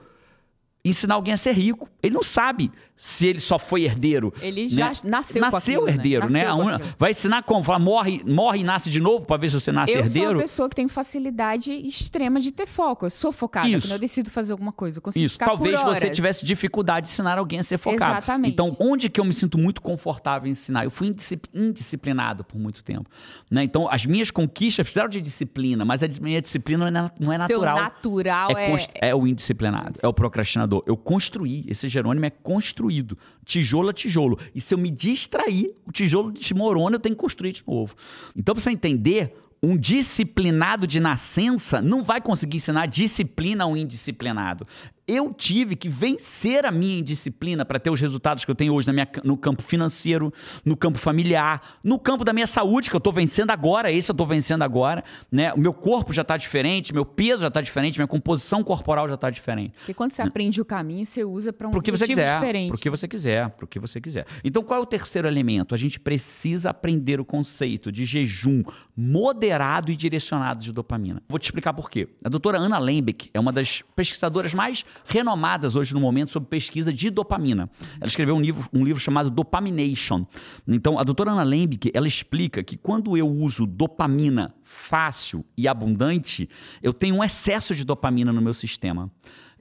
[0.85, 1.89] ensinar alguém a ser rico.
[2.03, 4.33] Ele não sabe se ele só foi herdeiro.
[4.41, 4.95] Ele já né?
[5.05, 5.93] nasceu Nasceu aquilo, né?
[5.93, 6.45] herdeiro, né?
[6.47, 6.95] Nasceu aquilo.
[6.99, 7.63] Vai ensinar como?
[7.63, 10.31] Falar, morre, morre e nasce de novo pra ver se você nasce Eu sou herdeiro?
[10.33, 13.07] uma pessoa que tem facilidade extrema de ter foco.
[13.07, 13.69] Eu sou focada.
[13.69, 13.87] Isso.
[13.87, 17.13] Quando eu decido fazer alguma coisa, eu consigo Isso, ficar talvez você tivesse dificuldade de
[17.13, 18.13] ensinar alguém a ser focado.
[18.19, 18.53] Exatamente.
[18.53, 20.85] Então, onde que eu me sinto muito confortável em ensinar?
[20.85, 23.11] Eu fui indiscip- indisciplinado por muito tempo.
[23.51, 23.63] né?
[23.63, 27.37] Então, as minhas conquistas precisaram de disciplina, mas a minha disciplina não é, não é
[27.47, 27.77] Seu natural.
[27.77, 28.73] natural é...
[29.01, 30.83] É, é o indisciplinado, é o procrastinador.
[30.87, 32.86] Eu construí, esse Jerônimo é construído,
[33.45, 34.39] tijolo a tijolo.
[34.55, 37.95] E se eu me distrair, o tijolo desmorona, eu tenho que construir de novo.
[38.35, 43.77] Então, pra você entender, um disciplinado de nascença não vai conseguir ensinar disciplina a um
[43.77, 44.67] indisciplinado.
[45.09, 48.91] Eu tive que vencer a minha indisciplina para ter os resultados que eu tenho hoje
[48.93, 50.33] minha- no campo financeiro,
[50.65, 54.15] no campo familiar, no campo da minha saúde, que eu estou vencendo agora, esse eu
[54.15, 55.05] estou vencendo agora.
[55.31, 55.53] Né?
[55.53, 59.15] O meu corpo já está diferente, meu peso já está diferente, minha composição corporal já
[59.15, 59.75] está diferente.
[59.79, 62.35] Porque quando você aprende o caminho, você usa para um Pro que você quiser.
[62.41, 62.69] diferente.
[62.71, 64.27] Pro que você quiser, pro que você quiser.
[64.43, 65.73] Então, qual é o terceiro elemento?
[65.73, 68.65] A gente precisa aprender o conceito de jejum
[68.97, 71.23] moderado e direcionado de dopamina.
[71.29, 72.09] Vou te explicar por quê.
[72.25, 76.93] A doutora Ana Lembeck é uma das pesquisadoras mais renomadas hoje no momento sobre pesquisa
[76.93, 77.71] de dopamina.
[78.01, 80.27] Ela escreveu um livro, um livro chamado Dopamination.
[80.67, 86.49] Então, a doutora Ana Lembeck, ela explica que quando eu uso dopamina fácil e abundante,
[86.83, 89.11] eu tenho um excesso de dopamina no meu sistema.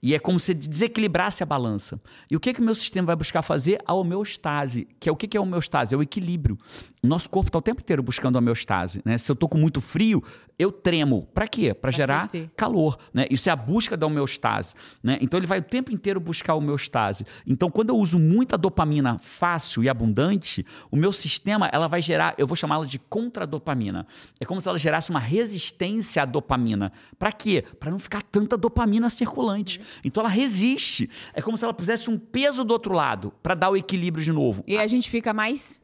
[0.01, 1.99] E é como se desequilibrasse a balança.
[2.29, 3.79] E o que, que o meu sistema vai buscar fazer?
[3.85, 4.87] A homeostase.
[4.99, 5.95] Que é o que, que é a homeostase?
[5.95, 6.57] É o equilíbrio.
[7.01, 9.01] O nosso corpo está o tempo inteiro buscando a homeostase.
[9.03, 9.17] Né?
[9.17, 10.23] Se eu estou com muito frio,
[10.59, 11.27] eu tremo.
[11.33, 11.73] Para quê?
[11.73, 12.49] Para gerar aquecer.
[12.55, 12.97] calor.
[13.13, 13.25] Né?
[13.29, 14.73] Isso é a busca da homeostase.
[15.01, 15.17] Né?
[15.21, 17.25] Então ele vai o tempo inteiro buscar a homeostase.
[17.45, 22.35] Então, quando eu uso muita dopamina fácil e abundante, o meu sistema ela vai gerar,
[22.37, 24.05] eu vou chamá-la de contradopamina.
[24.39, 26.91] É como se ela gerasse uma resistência à dopamina.
[27.17, 27.63] Para quê?
[27.79, 29.81] Para não ficar tanta dopamina circulante.
[30.03, 31.09] Então ela resiste.
[31.33, 34.31] É como se ela pusesse um peso do outro lado para dar o equilíbrio de
[34.31, 34.63] novo.
[34.67, 35.79] E a gente fica mais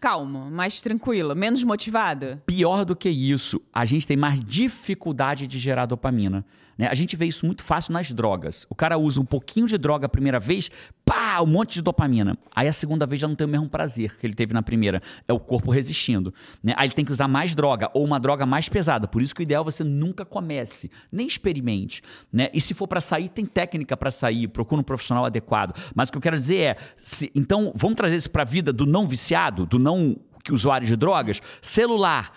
[0.00, 2.40] calmo, mais tranquilo, menos motivado.
[2.46, 6.44] Pior do que isso, a gente tem mais dificuldade de gerar dopamina.
[6.80, 6.88] Né?
[6.88, 8.66] A gente vê isso muito fácil nas drogas.
[8.70, 10.70] O cara usa um pouquinho de droga a primeira vez,
[11.04, 12.36] pá, um monte de dopamina.
[12.54, 15.02] Aí a segunda vez já não tem o mesmo prazer que ele teve na primeira.
[15.28, 16.32] É o corpo resistindo.
[16.62, 16.74] Né?
[16.76, 19.06] Aí ele tem que usar mais droga ou uma droga mais pesada.
[19.08, 22.02] Por isso que o ideal é você nunca comece, nem experimente.
[22.32, 22.48] Né?
[22.52, 25.76] E se for para sair, tem técnica para sair, procura um profissional adequado.
[25.94, 28.72] Mas o que eu quero dizer é, se- então vamos trazer isso para a vida
[28.72, 30.16] do não viciado, do não
[30.50, 31.40] usuário de drogas?
[31.62, 32.32] Celular,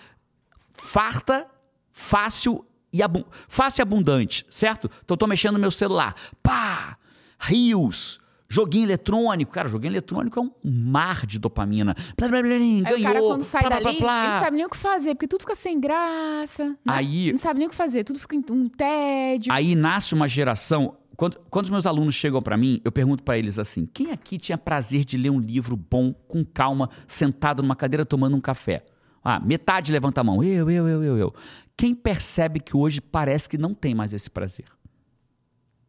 [0.76, 1.46] farta,
[1.92, 4.90] fácil e, abu- fácil e abundante, certo?
[5.04, 6.14] Então tô mexendo no meu celular.
[6.42, 6.96] Pá!
[7.38, 8.20] Rios.
[8.54, 9.50] Joguinho eletrônico.
[9.52, 11.94] Cara, joguinho eletrônico é um mar de dopamina.
[12.16, 12.86] Blá, blá, blá, ganhou.
[12.86, 15.14] Aí o cara, quando sai plá, dali, plá, ele não sabe nem o que fazer,
[15.16, 16.64] porque tudo fica sem graça.
[16.68, 16.76] né?
[16.86, 19.52] Aí- Não sabe nem o que fazer, tudo fica um tédio.
[19.52, 20.96] Aí nasce uma geração.
[21.16, 24.38] Quando, quando os meus alunos chegam para mim, eu pergunto para eles assim: quem aqui
[24.38, 28.84] tinha prazer de ler um livro bom, com calma, sentado numa cadeira tomando um café?
[29.24, 30.44] Ah, metade levanta a mão.
[30.44, 31.34] Eu, eu, eu, eu, eu.
[31.76, 34.66] Quem percebe que hoje parece que não tem mais esse prazer?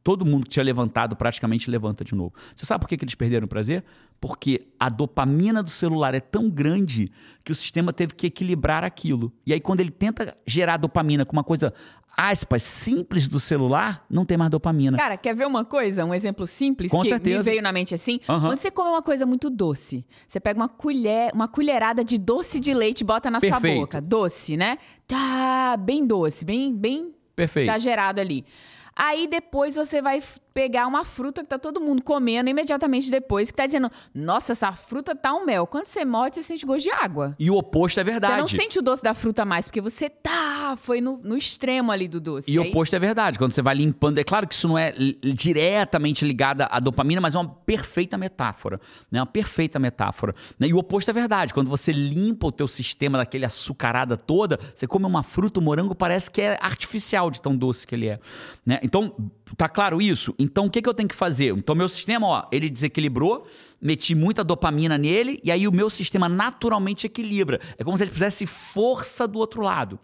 [0.05, 2.31] Todo mundo que tinha levantado praticamente levanta de novo.
[2.55, 3.83] Você sabe por que, que eles perderam o prazer?
[4.21, 7.11] Porque a dopamina do celular é tão grande
[7.43, 9.33] que o sistema teve que equilibrar aquilo.
[9.47, 11.73] E aí, quando ele tenta gerar dopamina com uma coisa,
[12.15, 14.95] aspas, simples do celular, não tem mais dopamina.
[14.95, 16.05] Cara, quer ver uma coisa?
[16.05, 17.37] Um exemplo simples Com que certeza.
[17.39, 18.19] me veio na mente assim?
[18.29, 18.49] Aham.
[18.49, 22.59] Quando você come uma coisa muito doce, você pega uma colher, uma colherada de doce
[22.59, 23.79] de leite e bota na sua Perfeito.
[23.79, 23.99] boca.
[23.99, 24.77] Doce, né?
[25.07, 27.71] Tá, bem doce, bem, bem Perfeito.
[27.71, 28.45] exagerado ali.
[28.95, 33.57] Aí depois você vai pegar uma fruta que tá todo mundo comendo imediatamente depois, que
[33.57, 35.67] tá dizendo, nossa, essa fruta tá um mel.
[35.67, 37.35] Quando você morde, você sente gosto de água.
[37.37, 38.55] E o oposto é Você não verdade.
[38.55, 42.19] sente o doce da fruta mais, porque você tá, foi no, no extremo ali do
[42.19, 42.49] doce.
[42.49, 43.37] E o Aí- oposto é verdade.
[43.37, 44.93] Quando você vai limpando, é claro que isso não é
[45.39, 48.79] diretamente ligado à dopamina, mas é uma perfeita metáfora.
[49.11, 49.19] Né?
[49.19, 50.33] Uma perfeita metáfora.
[50.57, 50.67] né?
[50.67, 51.53] E o oposto é verdade.
[51.53, 55.93] Quando você limpa o teu sistema daquele açucarada toda, você come uma fruta, o morango
[55.93, 58.19] parece que é artificial de tão doce que ele é.
[58.65, 58.79] Né?
[58.81, 59.13] Então,
[59.57, 60.33] tá claro isso?
[60.39, 61.55] Então, o que, que eu tenho que fazer?
[61.55, 63.45] Então, meu sistema, ó, ele desequilibrou,
[63.81, 67.59] meti muita dopamina nele, e aí o meu sistema naturalmente equilibra.
[67.77, 69.99] É como se ele fizesse força do outro lado.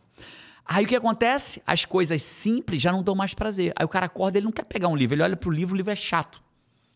[0.66, 1.62] Aí o que acontece?
[1.66, 3.74] As coisas simples já não dão mais prazer.
[3.76, 5.78] Aí o cara acorda, ele não quer pegar um livro, ele olha pro livro, o
[5.78, 6.42] livro é chato.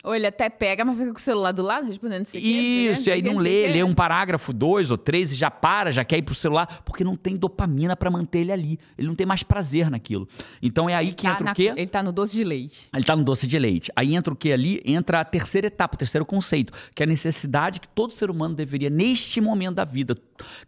[0.04, 2.44] Ou ele até pega, mas fica com o celular do lado, respondendo não sei o
[2.44, 2.48] quê,
[2.92, 6.06] Isso, e aí não lê, lê um parágrafo, dois ou três e já para, já
[6.06, 8.80] quer ir pro celular, porque não tem dopamina pra manter ele ali.
[9.00, 10.28] Ele não tem mais prazer naquilo.
[10.62, 11.74] Então é aí que Tá entra na- o quê?
[11.76, 12.88] Ele tá no doce de leite.
[12.94, 13.92] Ele tá no doce de leite.
[13.96, 14.80] Aí entra o que ali?
[14.86, 18.54] Entra a terceira etapa, o terceiro conceito, que é a necessidade que todo ser humano
[18.54, 20.16] deveria, neste momento da vida.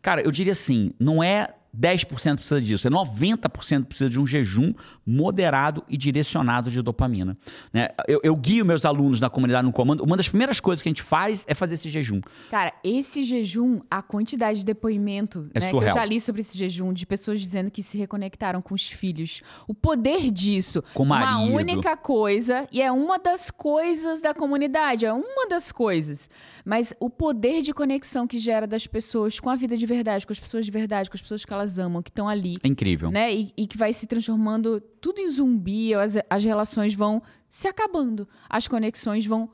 [0.02, 4.74] Cara, eu diria assim: não é 10% precisa disso, é 90% precisa de um jejum
[5.06, 7.38] moderado e direcionado de dopamina.
[7.72, 7.88] Né?
[8.08, 10.04] Eu, eu, guio meus alunos na comunidade no comando.
[10.04, 12.22] Uma das primeiras coisas que a gente faz é fazer esse jejum.
[12.50, 15.94] Cara, esse jejum, a quantidade de depoimento é né, surreal.
[15.94, 18.90] que eu já li sobre esse jejum, de pessoas dizendo que se reconectaram com os
[18.90, 19.42] filhos.
[19.68, 20.84] O poder disso.
[20.94, 26.30] Com Uma única coisa, e é uma das coisas da comunidade, é uma das coisas.
[26.66, 30.34] Mas o poder de conexão que gera das pessoas com a vida de verdade, com
[30.34, 32.58] as pessoas de verdade, com as pessoas que elas amam, que estão ali.
[32.64, 33.12] É incrível.
[33.12, 33.34] Né?
[33.34, 38.28] E, e, que vai se transformando tudo em zumbi, as, as relações vão se acabando,
[38.50, 39.50] as conexões vão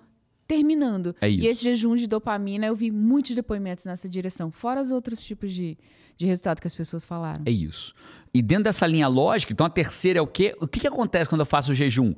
[0.47, 1.15] terminando.
[1.21, 1.43] É isso.
[1.43, 5.51] E esse jejum de dopamina, eu vi muitos depoimentos nessa direção, fora os outros tipos
[5.51, 5.77] de,
[6.17, 7.43] de resultado que as pessoas falaram.
[7.45, 7.93] É isso.
[8.33, 10.55] E dentro dessa linha lógica, então a terceira é o quê?
[10.59, 12.13] O que, que acontece quando eu faço o jejum?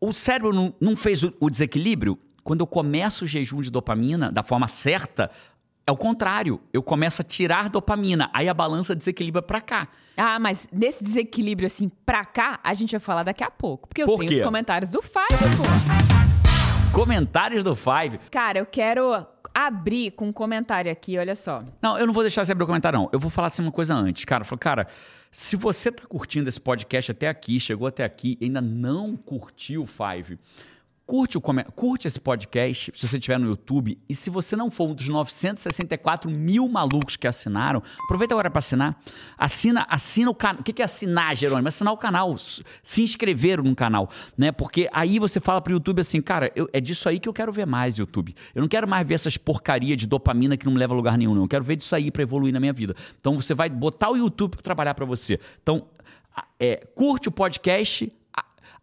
[0.00, 2.18] O cérebro não, não fez o, o desequilíbrio?
[2.42, 5.30] Quando eu começo o jejum de dopamina da forma certa,
[5.86, 6.60] é o contrário.
[6.72, 9.88] Eu começo a tirar dopamina, aí a balança desequilibra para cá.
[10.16, 13.88] Ah, mas nesse desequilíbrio assim pra cá, a gente vai falar daqui a pouco.
[13.88, 14.36] Porque eu Por tenho quê?
[14.36, 16.92] os comentários do Five, pô.
[16.92, 18.18] Comentários do Five.
[18.30, 21.62] Cara, eu quero abrir com um comentário aqui, olha só.
[21.80, 23.08] Não, eu não vou deixar você abrir o comentário, não.
[23.12, 24.24] Eu vou falar assim uma coisa antes.
[24.24, 24.88] Cara, eu falo, cara,
[25.30, 29.82] se você tá curtindo esse podcast até aqui, chegou até aqui e ainda não curtiu
[29.82, 30.38] o Five,
[31.06, 33.98] curte, o curte esse podcast se você estiver no YouTube.
[34.08, 38.58] E se você não for um dos 964 mil malucos que assinaram, aproveita agora para
[38.58, 39.00] assinar.
[39.38, 40.60] Assina, assina o canal.
[40.60, 41.68] O que é assinar, Jerônimo?
[41.68, 42.34] Assinar o canal.
[42.82, 44.10] Se inscrever no canal.
[44.36, 44.50] né?
[44.50, 47.52] Porque aí você fala pro YouTube assim, cara, eu, é disso aí que eu quero
[47.52, 48.34] ver mais, YouTube.
[48.54, 51.16] Eu não quero mais ver essas porcaria de dopamina que não me leva a lugar
[51.16, 51.34] nenhum.
[51.34, 51.42] Não.
[51.42, 52.96] Eu quero ver disso aí para evoluir na minha vida.
[53.20, 55.38] Então você vai botar o YouTube para trabalhar para você.
[55.62, 55.86] Então,
[56.58, 58.12] é, curte o podcast,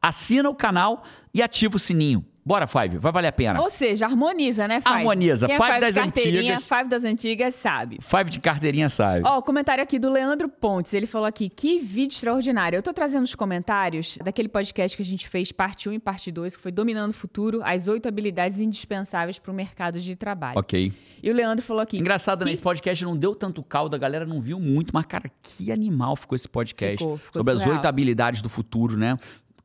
[0.03, 2.25] assina o canal e ativa o sininho.
[2.45, 3.61] Bora, Five, vai valer a pena.
[3.61, 4.95] Ou seja, harmoniza, né, Five?
[4.95, 5.47] Harmoniza.
[5.47, 6.63] Quem é Five Five das antigas.
[6.63, 7.99] Five das antigas sabe.
[8.01, 9.21] Five de carteirinha sabe.
[9.25, 10.93] Ó, o comentário aqui do Leandro Pontes.
[10.93, 12.75] Ele falou aqui: que vídeo extraordinário.
[12.75, 16.33] Eu tô trazendo os comentários daquele podcast que a gente fez, parte 1 e parte
[16.33, 20.59] 2, que foi Dominando o Futuro, as oito habilidades indispensáveis para o mercado de trabalho.
[20.59, 20.91] Ok.
[21.23, 21.97] E o Leandro falou aqui.
[21.97, 22.51] Engraçado, né?
[22.51, 26.17] Esse podcast não deu tanto caldo, a galera não viu muito, mas, cara, que animal
[26.17, 26.97] ficou esse podcast.
[26.97, 27.77] Ficou, ficou sobre as surreal.
[27.77, 29.17] oito habilidades do futuro, né?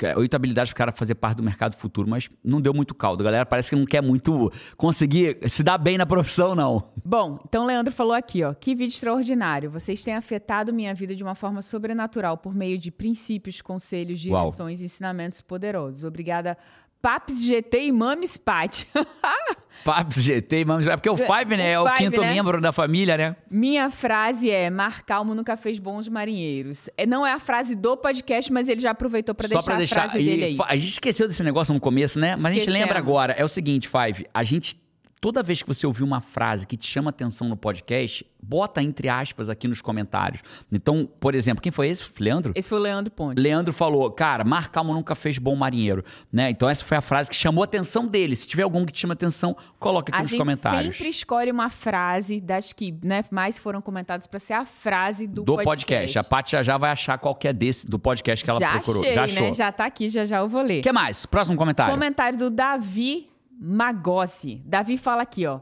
[0.06, 2.94] É Oito habilidades para o cara fazer parte do mercado futuro, mas não deu muito
[2.94, 3.22] caldo.
[3.22, 6.90] A galera parece que não quer muito conseguir se dar bem na profissão, não.
[7.04, 8.54] Bom, então o Leandro falou aqui, ó.
[8.54, 9.70] Que vídeo extraordinário.
[9.70, 14.44] Vocês têm afetado minha vida de uma forma sobrenatural por meio de princípios, conselhos, Uau.
[14.44, 16.04] direções e ensinamentos poderosos.
[16.04, 16.56] Obrigada,
[17.00, 18.84] Paps GT e Mames Pat.
[19.84, 21.72] Paps GT, mas é porque o Five, né?
[21.72, 22.34] É o Five, quinto né?
[22.34, 23.36] membro da família, né?
[23.48, 26.90] Minha frase é: Mar Calmo nunca fez bons marinheiros.
[26.96, 30.04] É, não é a frase do podcast, mas ele já aproveitou para deixar, pra deixar.
[30.06, 30.56] a frase e dele aí.
[30.66, 32.34] A gente esqueceu desse negócio no começo, né?
[32.34, 32.80] Mas a gente Esquecemos.
[32.80, 33.32] lembra agora.
[33.34, 34.26] É o seguinte, Five.
[34.34, 34.76] A gente.
[35.20, 39.08] Toda vez que você ouvir uma frase que te chama atenção no podcast, bota entre
[39.08, 40.42] aspas aqui nos comentários.
[40.70, 42.04] Então, por exemplo, quem foi esse?
[42.20, 42.52] Leandro?
[42.54, 43.40] Esse foi o Leandro Ponte.
[43.40, 46.50] Leandro falou, cara, Mar Calmo nunca fez bom marinheiro, né?
[46.50, 48.36] Então essa foi a frase que chamou a atenção dele.
[48.36, 50.96] Se tiver algum que te chama atenção, coloca aqui A nos gente comentários.
[50.96, 55.42] sempre escolhe uma frase das que né, mais foram comentadas para ser a frase do,
[55.42, 56.18] Do podcast.
[56.18, 58.70] A Paty já, já vai achar qual que é desse do podcast que ela já
[58.72, 59.02] procurou.
[59.02, 59.42] achei, já achou.
[59.42, 59.52] né?
[59.52, 60.78] Já tá aqui, já já eu vou ler.
[60.80, 61.26] O que mais?
[61.26, 61.92] Próximo comentário.
[61.92, 63.27] Comentário do Davi
[63.58, 64.62] Magossi.
[64.64, 65.60] Davi fala aqui, ó.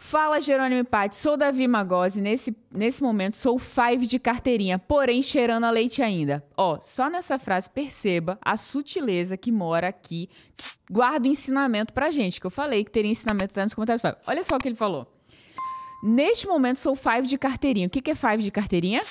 [0.00, 1.16] Fala, Jerônimo Paty.
[1.16, 2.20] Sou Davi Magossi.
[2.20, 6.44] Nesse, nesse momento, sou five de carteirinha, porém cheirando a leite ainda.
[6.56, 10.30] Ó, só nessa frase, perceba a sutileza que mora aqui.
[10.88, 14.02] Guarda o ensinamento pra gente, que eu falei que teria ensinamento tá nos comentários.
[14.24, 15.12] Olha só o que ele falou.
[16.00, 17.88] Neste momento, sou five de carteirinha.
[17.88, 19.02] O que, que é five de carteirinha?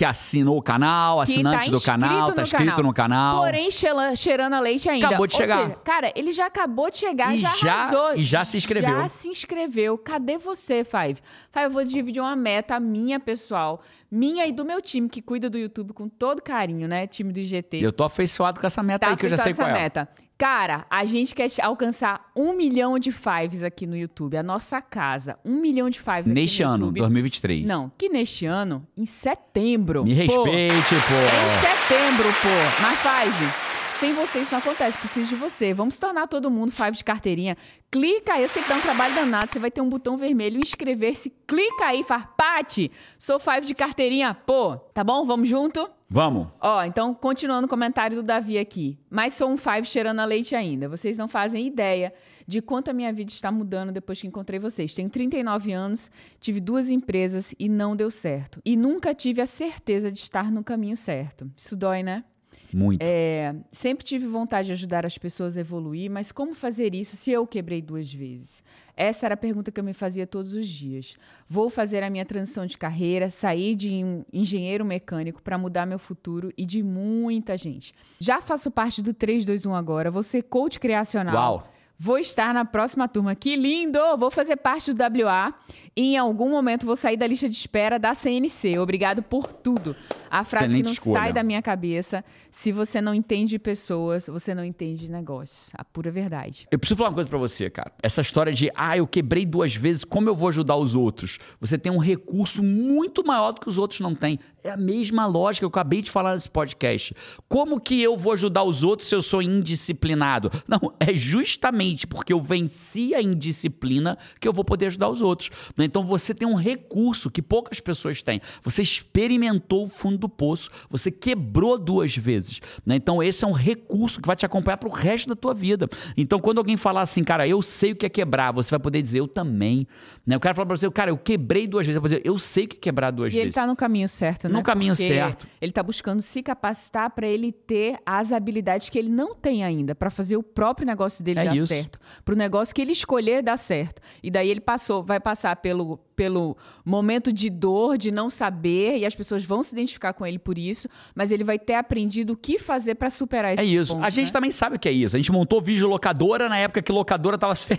[0.00, 3.42] Que assinou o canal, que assinante tá do canal, tá inscrito no canal.
[3.42, 3.68] Porém,
[4.16, 5.08] cheirando a leite ainda.
[5.08, 5.58] Acabou de Ou chegar.
[5.64, 8.14] seja, cara, ele já acabou de chegar, E já, já- arrasou.
[8.16, 8.96] e já se inscreveu.
[9.02, 9.98] Já se inscreveu.
[9.98, 11.20] Cadê você, Five?
[11.52, 13.82] Five, eu vou dividir uma meta minha, pessoal.
[14.10, 17.06] Minha e do meu time, que cuida do YouTube com todo carinho, né?
[17.06, 17.76] Time do IGT.
[17.84, 19.82] Eu tô afeiçoado com essa meta Tá aí, que eu já sei qual essa é.
[19.82, 20.08] meta.
[20.40, 24.38] Cara, a gente quer alcançar um milhão de fives aqui no YouTube.
[24.38, 25.38] A nossa casa.
[25.44, 27.00] Um milhão de fives aqui Neste no ano, YouTube.
[27.00, 27.66] 2023.
[27.66, 30.02] Não, que neste ano, em setembro.
[30.02, 31.14] Me Pô, respeite, pô.
[31.36, 32.80] em setembro, pô.
[32.80, 33.52] Mas Five,
[34.00, 34.96] sem você isso não acontece.
[34.96, 35.74] Preciso de você.
[35.74, 37.54] Vamos tornar todo mundo Five de carteirinha.
[37.90, 39.52] Clica aí, eu sei que dá um trabalho danado.
[39.52, 41.30] Você vai ter um botão vermelho, inscrever-se.
[41.46, 42.90] Clica aí, faz Pati.
[43.18, 44.78] Sou Five de carteirinha, pô.
[44.94, 45.22] Tá bom?
[45.26, 45.86] Vamos junto?
[46.12, 46.48] Vamos.
[46.60, 48.98] Ó, então, continuando o comentário do Davi aqui.
[49.08, 50.88] Mas sou um Five cheirando a leite ainda.
[50.88, 52.12] Vocês não fazem ideia
[52.48, 54.92] de quanto a minha vida está mudando depois que encontrei vocês.
[54.92, 58.60] Tenho 39 anos, tive duas empresas e não deu certo.
[58.64, 61.48] E nunca tive a certeza de estar no caminho certo.
[61.56, 62.24] Isso dói, né?
[62.72, 63.00] Muito.
[63.02, 67.30] É, sempre tive vontade de ajudar as pessoas a evoluir, mas como fazer isso se
[67.30, 68.64] eu quebrei duas vezes?
[68.96, 71.16] Essa era a pergunta que eu me fazia todos os dias.
[71.48, 75.98] Vou fazer a minha transição de carreira, sair de um engenheiro mecânico para mudar meu
[75.98, 77.94] futuro e de muita gente.
[78.18, 81.34] Já faço parte do 321 agora, vou ser coach criacional.
[81.34, 81.68] Uau!
[82.02, 83.34] Vou estar na próxima turma.
[83.34, 83.98] Que lindo!
[84.16, 85.52] Vou fazer parte do WA
[85.96, 88.78] e em algum momento vou sair da lista de espera da CNC.
[88.78, 89.94] Obrigado por tudo.
[90.30, 91.20] A frase Excelente que não escolha.
[91.20, 92.24] sai da minha cabeça.
[92.52, 95.70] Se você não entende pessoas, você não entende negócios.
[95.74, 96.68] A pura verdade.
[96.70, 97.90] Eu preciso falar uma coisa pra você, cara.
[98.00, 101.38] Essa história de, ah, eu quebrei duas vezes, como eu vou ajudar os outros?
[101.60, 104.38] Você tem um recurso muito maior do que os outros não têm.
[104.62, 107.12] É a mesma lógica que eu acabei de falar nesse podcast.
[107.48, 110.50] Como que eu vou ajudar os outros se eu sou indisciplinado?
[110.68, 115.50] Não, é justamente porque eu venci a indisciplina que eu vou poder ajudar os outros.
[115.80, 115.86] Né?
[115.86, 118.40] Então você tem um recurso que poucas pessoas têm.
[118.62, 122.60] Você experimentou o fundo do poço, você quebrou duas vezes.
[122.84, 122.96] né?
[122.96, 125.88] Então esse é um recurso que vai te acompanhar pro resto da tua vida.
[126.16, 129.00] Então quando alguém falar assim, cara, eu sei o que é quebrar, você vai poder
[129.02, 129.86] dizer, eu também.
[130.26, 130.34] Né?
[130.36, 132.00] Eu quero falar pra você, cara, eu quebrei duas vezes.
[132.02, 133.54] Dizer, eu sei o que é quebrar duas E ele vezes.
[133.54, 134.54] tá no caminho certo, né?
[134.54, 135.46] No caminho Porque certo.
[135.60, 139.94] Ele tá buscando se capacitar para ele ter as habilidades que ele não tem ainda,
[139.94, 141.66] para fazer o próprio negócio dele É dar isso.
[141.68, 144.00] certo, pro negócio que ele escolher dar certo.
[144.22, 145.69] E daí ele passou, vai passar pelo
[146.16, 150.38] pelo momento de dor, de não saber, e as pessoas vão se identificar com ele
[150.38, 153.94] por isso, mas ele vai ter aprendido o que fazer para superar esse É isso.
[153.94, 154.32] ponto, a gente né?
[154.32, 155.16] também sabe o que é isso.
[155.16, 157.78] A gente montou vídeo locadora na época que locadora tava se fe-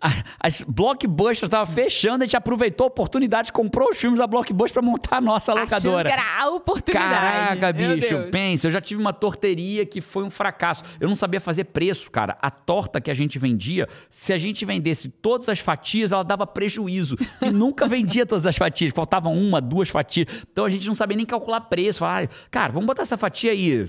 [0.00, 4.74] a- As blockbusters estavam fechando, a gente aproveitou a oportunidade, comprou os filmes da blockbuster
[4.74, 6.08] pra montar a nossa Achando locadora.
[6.08, 7.56] que era a oportunidade.
[7.56, 10.82] Caraca, bicho, pensa, eu já tive uma torteria que foi um fracasso.
[11.00, 12.36] Eu não sabia fazer preço, cara.
[12.42, 16.46] A torta que a gente vendia, se a gente vendesse todas as fatias, ela dava
[16.46, 17.16] prejuízo.
[17.40, 18.92] E nunca vendia todas as fatias.
[18.92, 20.26] Faltavam uma, duas fatias.
[20.50, 22.00] Então a gente não sabia nem calcular preço.
[22.00, 23.84] Falar, "Ah, cara, vamos botar essa fatia aí,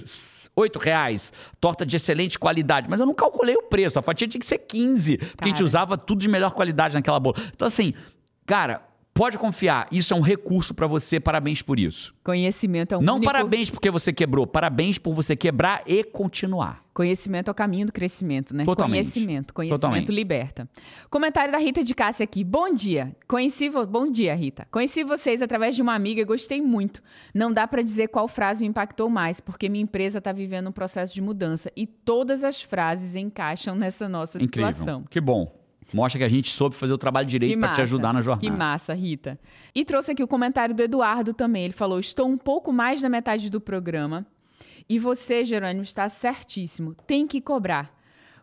[0.56, 1.32] oito reais.
[1.60, 2.90] Torta de excelente qualidade.
[2.90, 3.98] Mas eu não calculei o preço.
[4.00, 5.18] A fatia tinha que ser 15.
[5.18, 5.66] Porque a gente Cara.
[5.66, 7.36] usava tudo de melhor qualidade naquela bola.
[7.54, 7.94] Então assim,
[8.46, 8.89] cara...
[9.20, 12.16] Pode confiar, isso é um recurso pra você, parabéns por isso.
[12.24, 13.30] Conhecimento é o Não único...
[13.30, 16.86] parabéns porque você quebrou, parabéns por você quebrar e continuar.
[16.94, 18.64] Conhecimento é o caminho do crescimento, né?
[18.64, 19.12] Totalmente.
[19.12, 19.54] Conhecimento.
[19.54, 20.10] Conhecimento Totalmente.
[20.10, 20.70] liberta.
[21.10, 22.46] Comentário da Rita de Cássia aqui.
[22.46, 23.14] Bom dia.
[23.28, 23.86] Conheci vo...
[23.86, 24.66] Bom dia, Rita.
[24.72, 27.04] Conheci vocês através de uma amiga e gostei muito.
[27.34, 30.74] Não dá pra dizer qual frase me impactou mais, porque minha empresa tá vivendo um
[30.74, 34.72] processo de mudança e todas as frases encaixam nessa nossa Incrível.
[34.72, 35.04] situação.
[35.10, 35.59] Que bom.
[35.94, 38.46] Mostra que a gente soube fazer o trabalho direito pra te ajudar na jornada.
[38.46, 39.40] Que massa, Rita.
[39.74, 41.64] E trouxe aqui o comentário do Eduardo também.
[41.64, 44.26] Ele falou: Estou um pouco mais da metade do programa.
[44.88, 46.96] E você, Jerônimo, está certíssimo.
[47.06, 47.99] Tem que cobrar.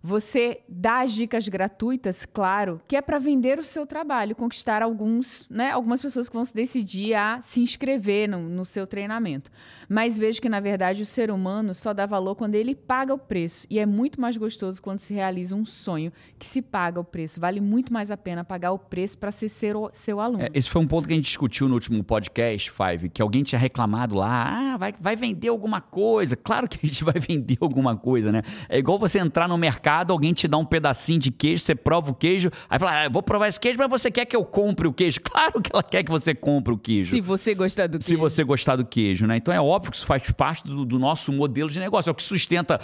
[0.07, 5.45] Você dá as dicas gratuitas, claro, que é para vender o seu trabalho, conquistar alguns,
[5.51, 9.51] né, algumas pessoas que vão se decidir a se inscrever no, no seu treinamento.
[9.89, 13.19] Mas vejo que, na verdade, o ser humano só dá valor quando ele paga o
[13.19, 13.67] preço.
[13.69, 17.41] E é muito mais gostoso quando se realiza um sonho que se paga o preço.
[17.41, 20.45] Vale muito mais a pena pagar o preço para ser seu, seu aluno.
[20.45, 23.43] É, esse foi um ponto que a gente discutiu no último podcast, Five, que alguém
[23.43, 26.37] tinha reclamado lá, ah, vai, vai vender alguma coisa.
[26.37, 28.43] Claro que a gente vai vender alguma coisa, né?
[28.69, 32.11] É igual você entrar no mercado, alguém te dá um pedacinho de queijo, você prova
[32.11, 34.45] o queijo, aí fala, ah, eu vou provar esse queijo, mas você quer que eu
[34.45, 35.21] compre o queijo?
[35.37, 37.11] Claro que ela quer que você compre o queijo.
[37.11, 38.21] Se você gostar do se queijo.
[38.21, 39.37] você gostar do queijo, né?
[39.37, 42.09] Então é óbvio que isso faz parte do, do nosso modelo de negócio.
[42.09, 42.81] É o que sustenta,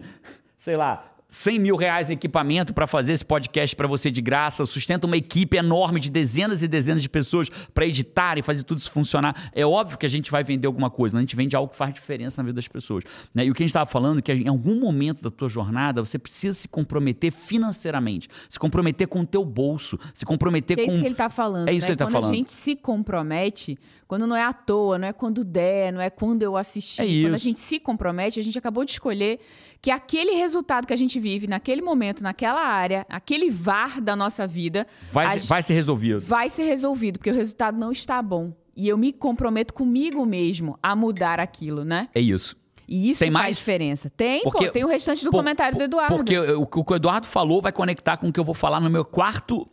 [0.58, 4.64] sei lá, 100 mil reais em equipamento para fazer esse podcast para você de graça,
[4.64, 8.78] sustenta uma equipe enorme de dezenas e dezenas de pessoas para editar e fazer tudo
[8.78, 9.50] isso funcionar.
[9.52, 11.76] É óbvio que a gente vai vender alguma coisa, mas a gente vende algo que
[11.76, 13.02] faz diferença na vida das pessoas.
[13.34, 13.46] Né?
[13.46, 16.04] E o que a gente estava falando é que em algum momento da tua jornada
[16.04, 20.92] você precisa se comprometer financeiramente, se comprometer com o teu bolso, se comprometer é com
[20.92, 21.68] isso que ele tá falando.
[21.68, 21.86] É isso né?
[21.86, 22.32] que ele tá quando falando.
[22.32, 26.10] a gente se compromete, quando não é à toa, não é quando der, não é
[26.10, 27.02] quando eu assisti.
[27.02, 29.40] É Quando a gente se compromete, a gente acabou de escolher
[29.84, 34.46] que aquele resultado que a gente vive naquele momento, naquela área, aquele VAR da nossa
[34.46, 36.22] vida, vai, vai ser resolvido.
[36.22, 38.54] vai ser resolvido, porque o resultado não está bom.
[38.74, 42.08] E eu me comprometo comigo mesmo a mudar aquilo, né?
[42.14, 42.56] É isso.
[42.88, 43.56] E isso Tem faz mais?
[43.58, 44.08] diferença.
[44.08, 46.16] Tem, Porque- pô, tem o restante do Por- comentário do Eduardo.
[46.16, 48.80] Porque o, o que o Eduardo falou vai conectar com o que eu vou falar
[48.80, 49.68] no meu quarto,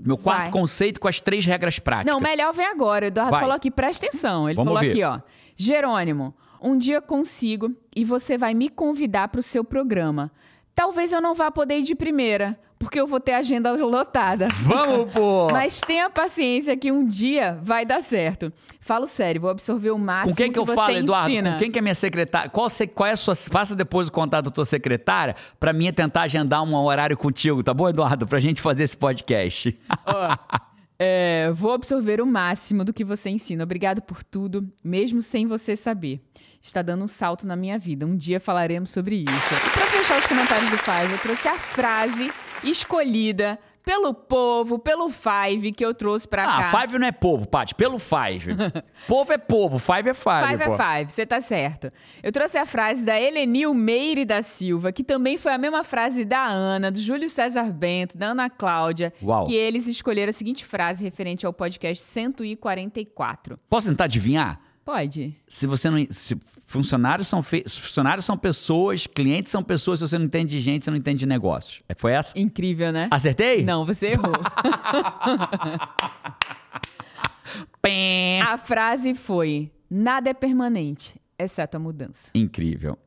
[0.00, 0.50] meu quarto Vai.
[0.52, 2.10] conceito com as três regras práticas.
[2.14, 3.04] Não, melhor vem agora.
[3.04, 3.40] O Eduardo Vai.
[3.40, 4.48] falou aqui, presta atenção.
[4.48, 4.90] Ele Vamos falou ver.
[4.92, 5.20] aqui, ó.
[5.54, 10.30] Jerônimo, um dia consigo e você vai me convidar para o seu programa.
[10.74, 14.48] Talvez eu não vá poder ir de primeira, porque eu vou ter a agenda lotada.
[14.62, 15.48] Vamos, pô!
[15.52, 18.50] Mas tenha paciência que um dia vai dar certo.
[18.80, 21.30] Falo sério, vou absorver o máximo Com quem que eu você falo, Eduardo?
[21.30, 21.52] ensina.
[21.52, 22.48] Com quem que é minha secretária?
[22.48, 23.34] Qual, qual é a sua.
[23.34, 27.74] Faça depois o contato da tua secretária pra mim tentar agendar um horário contigo, tá
[27.74, 28.26] bom, Eduardo?
[28.26, 29.78] Pra gente fazer esse podcast.
[31.02, 33.64] É, vou absorver o máximo do que você ensina.
[33.64, 36.20] Obrigado por tudo, mesmo sem você saber.
[36.60, 38.04] Está dando um salto na minha vida.
[38.04, 39.54] Um dia falaremos sobre isso.
[39.54, 42.30] E para fechar os comentários do Five, eu trouxe a frase
[42.62, 46.80] escolhida pelo povo, pelo Five que eu trouxe pra ah, cá.
[46.80, 47.74] Five não é povo, Paty.
[47.74, 48.54] Pelo Five.
[49.08, 50.48] povo é povo, Five é Five.
[50.48, 50.74] Five pô.
[50.74, 51.88] é Five, você tá certo.
[52.22, 56.24] Eu trouxe a frase da Helenil Meire da Silva, que também foi a mesma frase
[56.24, 59.46] da Ana, do Júlio César Bento, da Ana Cláudia, Uau.
[59.46, 63.56] que eles escolheram a seguinte frase referente ao podcast 144.
[63.68, 64.69] Posso tentar adivinhar?
[64.84, 65.36] Pode.
[65.46, 66.04] Se você não.
[66.10, 70.60] Se funcionários são fe- funcionários são pessoas, clientes são pessoas, se você não entende de
[70.60, 71.82] gente, você não entende de negócios.
[71.88, 72.38] É, Foi essa?
[72.38, 73.08] Incrível, né?
[73.10, 73.62] Acertei?
[73.64, 74.32] Não, você errou.
[78.46, 82.30] A frase foi: nada é permanente, exceto a mudança.
[82.34, 82.98] Incrível.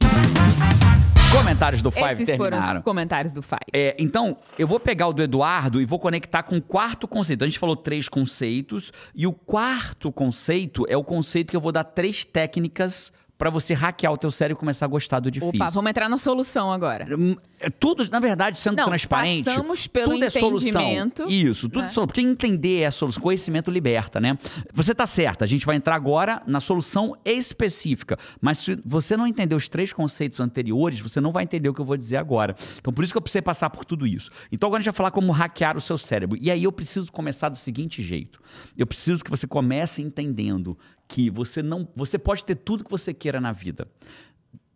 [1.34, 2.80] Comentários do Five Esses foram terminaram.
[2.80, 3.62] os comentários do Five.
[3.74, 7.44] É, então, eu vou pegar o do Eduardo e vou conectar com o quarto conceito.
[7.44, 11.72] A gente falou três conceitos, e o quarto conceito é o conceito que eu vou
[11.72, 13.12] dar três técnicas
[13.44, 15.56] pra você hackear o teu cérebro e começar a gostar do difícil.
[15.56, 17.06] Opa, vamos entrar na solução agora.
[17.14, 19.44] Hum, é Tudo, na verdade, sendo Não, transparente.
[19.44, 20.82] passamos pelo tudo é solução.
[20.82, 21.88] entendimento, Isso, tudo né?
[21.88, 22.08] é solução.
[22.08, 23.22] Porque entender é solução.
[23.22, 24.38] Conhecimento liberta, né?
[24.72, 25.44] Você tá certa.
[25.44, 28.18] A gente vai entrar agora na solução específica.
[28.40, 31.82] Mas se você não entender os três conceitos anteriores, você não vai entender o que
[31.82, 32.56] eu vou dizer agora.
[32.80, 34.32] Então, por isso que eu precisei passar por tudo isso.
[34.54, 36.38] Então, agora a gente vai falar como hackear o seu cérebro.
[36.42, 38.40] E aí eu preciso começar do seguinte jeito.
[38.78, 40.78] Eu preciso que você comece entendendo
[41.08, 43.88] que você não, você pode ter tudo que você queira na vida.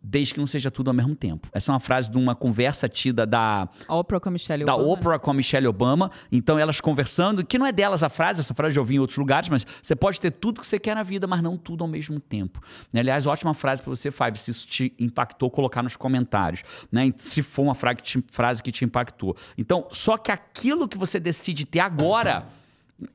[0.00, 1.48] Desde que não seja tudo ao mesmo tempo.
[1.52, 4.92] Essa é uma frase de uma conversa tida da Oprah com a Michelle da Obama.
[4.92, 6.10] Oprah com a Michelle Obama.
[6.30, 9.18] Então, elas conversando, que não é delas a frase, essa frase eu ouvi em outros
[9.18, 11.88] lugares, mas você pode ter tudo que você quer na vida, mas não tudo ao
[11.88, 12.62] mesmo tempo.
[12.92, 13.00] Né?
[13.00, 16.62] Aliás, ótima frase para você, Five, se isso te impactou, colocar nos comentários.
[16.92, 17.12] Né?
[17.16, 19.36] Se for uma frase que, te, frase que te impactou.
[19.58, 22.46] Então, só que aquilo que você decide ter agora,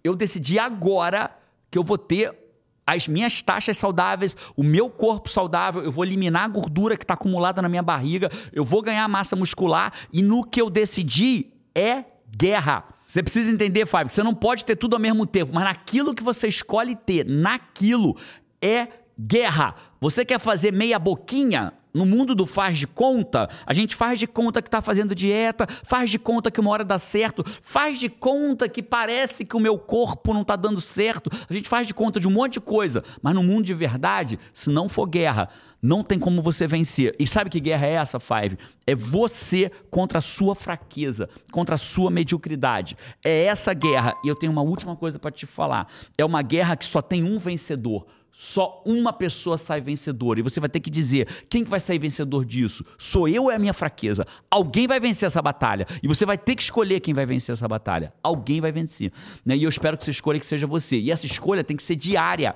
[0.04, 1.32] eu decidi agora
[1.72, 2.43] que eu vou ter
[2.86, 7.14] as minhas taxas saudáveis, o meu corpo saudável, eu vou eliminar a gordura que está
[7.14, 12.04] acumulada na minha barriga, eu vou ganhar massa muscular e no que eu decidi é
[12.36, 12.86] guerra.
[13.06, 16.14] Você precisa entender, Fábio, que você não pode ter tudo ao mesmo tempo, mas naquilo
[16.14, 18.18] que você escolhe ter, naquilo
[18.62, 18.88] é
[19.20, 19.76] guerra.
[20.00, 21.74] Você quer fazer meia boquinha?
[21.94, 25.68] No mundo do faz de conta, a gente faz de conta que tá fazendo dieta,
[25.84, 29.60] faz de conta que uma hora dá certo, faz de conta que parece que o
[29.60, 32.62] meu corpo não tá dando certo, a gente faz de conta de um monte de
[32.62, 35.50] coisa, mas no mundo de verdade, se não for guerra,
[35.84, 37.14] não tem como você vencer.
[37.20, 38.58] E sabe que guerra é essa, Five?
[38.88, 42.98] É você contra a sua fraqueza, contra a sua mediocridade.
[43.24, 44.16] É essa guerra.
[44.24, 45.88] E eu tenho uma última coisa para te falar.
[46.18, 48.08] É uma guerra que só tem um vencedor.
[48.36, 50.40] Só uma pessoa sai vencedora.
[50.40, 52.84] E você vai ter que dizer: quem que vai sair vencedor disso?
[52.98, 54.26] Sou eu ou é a minha fraqueza?
[54.50, 55.86] Alguém vai vencer essa batalha.
[56.02, 58.12] E você vai ter que escolher quem vai vencer essa batalha.
[58.24, 59.12] Alguém vai vencer.
[59.46, 59.56] Né?
[59.56, 60.98] E eu espero que você escolha que seja você.
[60.98, 62.56] E essa escolha tem que ser diária.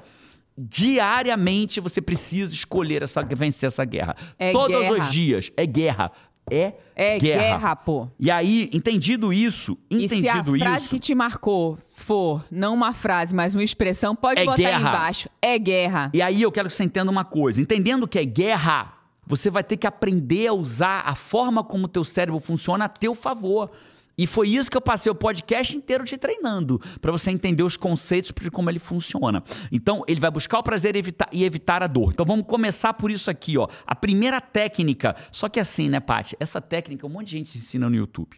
[0.57, 4.15] Diariamente você precisa escolher essa, vencer essa guerra.
[4.39, 4.93] É Todos guerra.
[4.93, 5.51] os dias.
[5.55, 6.11] É guerra.
[6.49, 8.07] É, É guerra, pô.
[8.19, 10.89] E aí, entendido isso, E se a entendido frase isso.
[10.95, 14.89] que te marcou for não uma frase, mas uma expressão, pode É botar aí guerra.
[14.89, 15.29] embaixo.
[15.41, 16.11] É guerra.
[16.13, 17.61] E aí eu quero que você entenda uma coisa.
[17.61, 18.93] Entendendo que é guerra,
[19.25, 22.89] você vai ter que aprender a usar a forma como o teu cérebro funciona a
[22.89, 23.69] teu favor.
[24.17, 27.77] E foi isso que eu passei o podcast inteiro te treinando, para você entender os
[27.77, 29.43] conceitos de como ele funciona.
[29.71, 32.11] Então, ele vai buscar o prazer e evitar, e evitar a dor.
[32.13, 33.67] Então, vamos começar por isso aqui, ó.
[33.85, 35.15] A primeira técnica.
[35.31, 36.35] Só que assim, né, Paty?
[36.39, 38.37] Essa técnica um monte de gente ensina no YouTube.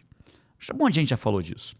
[0.74, 1.74] Um monte de gente já falou disso.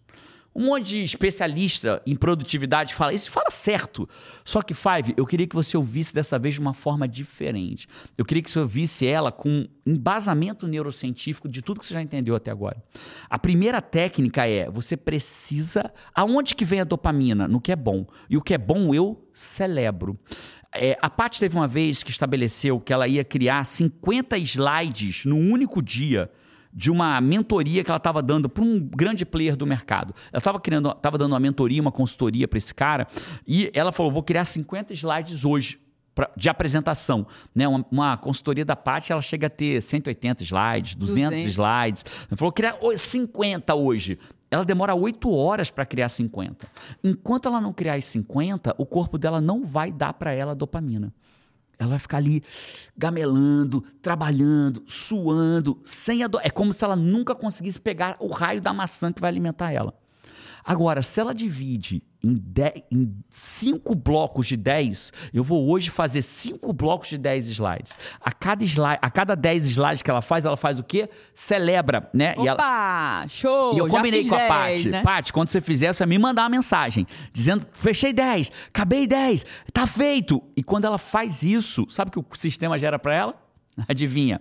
[0.60, 4.06] Um monte de especialista em produtividade fala isso, fala certo.
[4.44, 7.88] Só que, Five, eu queria que você ouvisse dessa vez de uma forma diferente.
[8.18, 12.36] Eu queria que você ouvisse ela com embasamento neurocientífico de tudo que você já entendeu
[12.36, 12.76] até agora.
[13.30, 15.90] A primeira técnica é: você precisa.
[16.14, 17.48] Aonde que vem a dopamina?
[17.48, 18.06] No que é bom.
[18.28, 20.18] E o que é bom eu celebro.
[20.74, 25.38] É, a Paty teve uma vez que estabeleceu que ela ia criar 50 slides no
[25.38, 26.30] único dia
[26.72, 30.14] de uma mentoria que ela estava dando para um grande player do mercado.
[30.32, 33.06] Ela estava criando, estava dando uma mentoria, uma consultoria para esse cara,
[33.46, 35.80] e ela falou: vou criar 50 slides hoje.
[36.36, 37.66] De apresentação, né?
[37.66, 41.50] Uma, uma consultoria da Paty, ela chega a ter 180 slides, 200 200.
[41.52, 42.04] slides.
[42.28, 44.18] Ela falou: criar o- 50 hoje.
[44.50, 46.66] Ela demora 8 horas para criar 50.
[47.02, 51.10] Enquanto ela não criar as 50, o corpo dela não vai dar para ela dopamina.
[51.80, 52.42] Ela vai ficar ali
[52.94, 56.42] gamelando, trabalhando, suando, sem a dor.
[56.44, 59.94] É como se ela nunca conseguisse pegar o raio da maçã que vai alimentar ela.
[60.62, 66.22] Agora, se ela divide em, de, em cinco blocos de 10, eu vou hoje fazer
[66.22, 67.92] cinco blocos de 10 slides.
[68.20, 71.08] A cada, slide, a cada 10 slides que ela faz, ela faz o quê?
[71.34, 72.32] Celebra, né?
[72.32, 73.28] Opa, e ela...
[73.28, 73.74] show!
[73.74, 74.88] E eu combinei com a 10, Paty.
[74.90, 75.02] né?
[75.02, 79.86] Paty, quando você fizer, você me mandar uma mensagem dizendo: fechei 10, acabei 10, tá
[79.86, 80.42] feito.
[80.56, 83.34] E quando ela faz isso, sabe o que o sistema gera para ela?
[83.88, 84.40] Adivinha?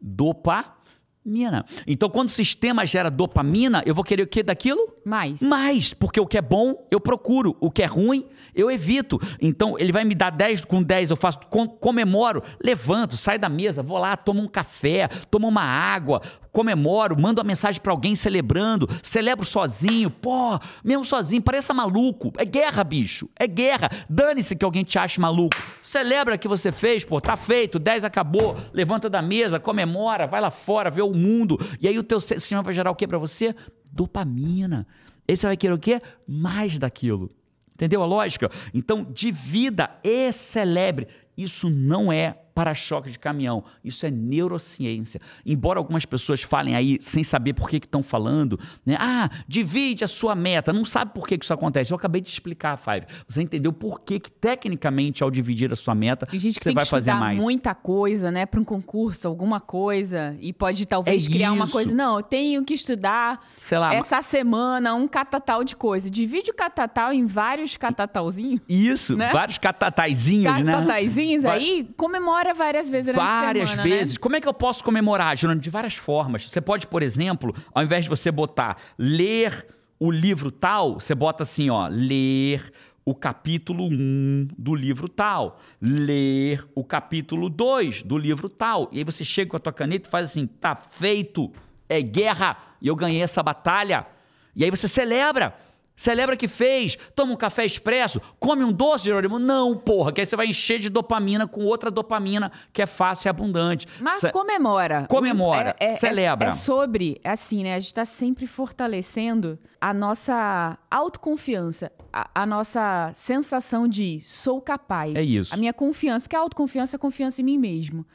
[0.00, 1.64] Dopamina.
[1.86, 4.94] Então, quando o sistema gera dopamina, eu vou querer o que daquilo?
[5.04, 5.40] Mais.
[5.40, 9.20] Mais, porque o que é bom eu procuro, o que é ruim eu evito.
[9.40, 13.48] Então ele vai me dar 10 com 10, eu faço, com, comemoro, levanto, saio da
[13.48, 16.20] mesa, vou lá, tomo um café, tomo uma água,
[16.52, 22.32] comemoro, mando uma mensagem para alguém celebrando, celebro sozinho, pô, mesmo sozinho, pareça maluco.
[22.36, 23.90] É guerra, bicho, é guerra.
[24.08, 25.56] Dane-se que alguém te ache maluco.
[25.82, 30.50] Celebra que você fez, pô, tá feito, 10 acabou, levanta da mesa, comemora, vai lá
[30.50, 31.58] fora, vê o mundo.
[31.80, 33.54] E aí o teu sistema vai gerar o que para você?
[33.92, 34.86] Dopamina.
[35.28, 36.00] Você vai querer o quê?
[36.26, 37.30] Mais daquilo.
[37.74, 38.50] Entendeu a lógica?
[38.74, 41.08] Então, divida e celebre.
[41.36, 43.64] Isso não é para-choque de caminhão.
[43.82, 45.18] Isso é neurociência.
[45.46, 48.96] Embora algumas pessoas falem aí sem saber por que estão falando, né?
[49.00, 50.70] Ah, divide a sua meta.
[50.70, 51.90] Não sabe por que, que isso acontece.
[51.90, 53.06] Eu acabei de explicar, Five.
[53.26, 57.14] Você entendeu por que, que tecnicamente, ao dividir a sua meta, você vai que fazer
[57.14, 57.40] mais.
[57.40, 61.72] muita coisa, né, para um concurso, alguma coisa, e pode talvez É criar uma isso.
[61.72, 61.94] coisa.
[61.94, 66.10] Não, eu tenho que estudar Sei lá, essa semana um catatal de coisa.
[66.10, 68.60] Divide o catatal em vários catatalzinhos.
[68.68, 69.30] Isso, né?
[69.32, 70.72] vários catataizinhos, né?
[70.72, 73.96] Catataizinhos Vai- aí, comemora várias vezes durante Várias semana, né?
[73.96, 74.16] vezes.
[74.16, 75.58] Como é que eu posso comemorar, Júnior?
[75.58, 76.48] De várias formas.
[76.48, 79.66] Você pode, por exemplo, ao invés de você botar ler
[79.98, 82.72] o livro tal, você bota assim, ó, ler
[83.04, 88.88] o capítulo 1 do livro tal, ler o capítulo 2 do livro tal.
[88.92, 91.52] E aí você chega com a tua caneta e faz assim, tá feito,
[91.88, 94.06] é guerra, e eu ganhei essa batalha.
[94.54, 95.54] E aí você celebra.
[96.00, 99.38] Celebra que fez, toma um café expresso, come um doce, Jerônimo?
[99.38, 103.28] Não, porra, que aí você vai encher de dopamina com outra dopamina que é fácil
[103.28, 103.86] e abundante.
[104.00, 105.06] Mas Ce- comemora.
[105.10, 106.48] Comemora, É- é- é- celebra.
[106.48, 107.74] É, sobre, é assim, né?
[107.74, 115.14] A gente tá sempre fortalecendo a nossa autoconfiança, a, a nossa sensação de sou capaz.
[115.14, 115.52] É isso.
[115.52, 118.06] A minha confiança, que a autoconfiança é confiança em mim mesmo.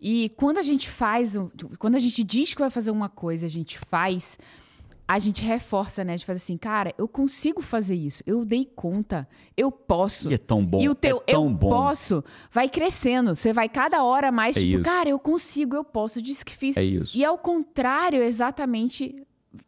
[0.00, 1.34] E quando a gente faz,
[1.78, 4.38] quando a gente diz que vai fazer uma coisa, a gente faz,
[5.06, 6.16] a gente reforça, né?
[6.16, 10.30] De fazer assim, cara, eu consigo fazer isso, eu dei conta, eu posso.
[10.30, 11.68] E é tão bom, E o teu é tão eu bom.
[11.68, 13.34] posso vai crescendo.
[13.36, 14.82] Você vai cada hora mais, É tipo, isso.
[14.82, 16.76] cara, eu consigo, eu posso, disse que fiz.
[16.76, 17.16] É isso.
[17.16, 19.14] E ao contrário, é exatamente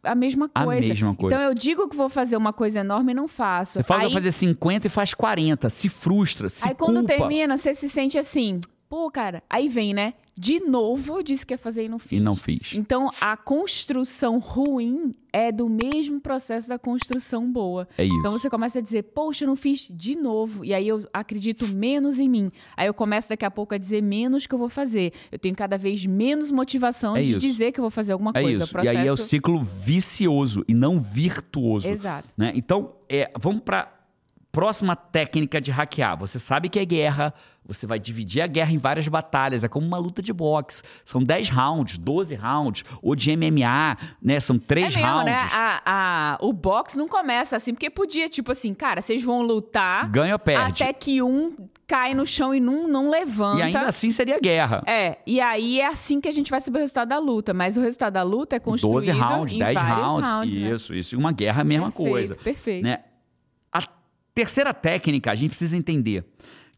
[0.03, 0.87] a mesma A coisa.
[0.87, 1.35] mesma coisa.
[1.35, 3.73] Então eu digo que vou fazer uma coisa enorme e não faço.
[3.73, 6.97] Você fala que aí, vai fazer 50 e faz 40, se frustra, se aí quando
[6.99, 7.07] culpa.
[7.15, 8.59] termina, você se sente assim,
[8.89, 10.13] pô, cara, aí vem, né?
[10.39, 12.19] De novo, disse que ia fazer e não fiz.
[12.19, 12.73] E não fiz.
[12.75, 17.87] Então, a construção ruim é do mesmo processo da construção boa.
[17.97, 18.15] É isso.
[18.19, 20.63] Então você começa a dizer, poxa, eu não fiz de novo.
[20.63, 22.49] E aí eu acredito menos em mim.
[22.75, 25.11] Aí eu começo daqui a pouco a dizer menos que eu vou fazer.
[25.31, 27.39] Eu tenho cada vez menos motivação É de isso.
[27.39, 28.63] dizer que eu vou fazer alguma É coisa.
[28.63, 28.77] isso.
[28.77, 31.87] O E aí é o processo- ciclo vicioso e não virtuoso.
[31.89, 32.29] Exato.
[32.37, 32.51] né?
[32.55, 33.91] Então, é, vamos para
[34.57, 36.17] próxima técnica de hackear.
[36.17, 37.31] Você sabe que é guerra,
[37.63, 40.81] você vai dividir a guerra em várias batalhas, é como uma luta de boxe.
[41.05, 44.39] São 10 rounds, 12 rounds, ou de MMA, né?
[44.39, 45.25] São É 3 mesmo, rounds.
[45.31, 45.37] né?
[45.53, 50.09] A, a- o box não começa assim, porque podia, tipo assim, cara, vocês vão lutar
[50.09, 50.81] Ganha ou perde.
[50.81, 51.55] até que um
[51.85, 53.59] cai no chão e não, não levanta.
[53.59, 54.81] E ainda assim seria guerra.
[54.87, 57.53] É, e aí é assim que a gente vai saber o resultado da luta.
[57.53, 60.29] Mas o resultado da luta é construído 12 rounds, em 10 vários rounds.
[60.29, 60.69] rounds né?
[60.73, 61.13] isso, isso.
[61.13, 62.35] E uma guerra é a mesma Perfeito, coisa.
[62.35, 62.83] Perfeito.
[62.83, 62.99] né?
[64.37, 66.23] Terceira técnica, a gente precisa entender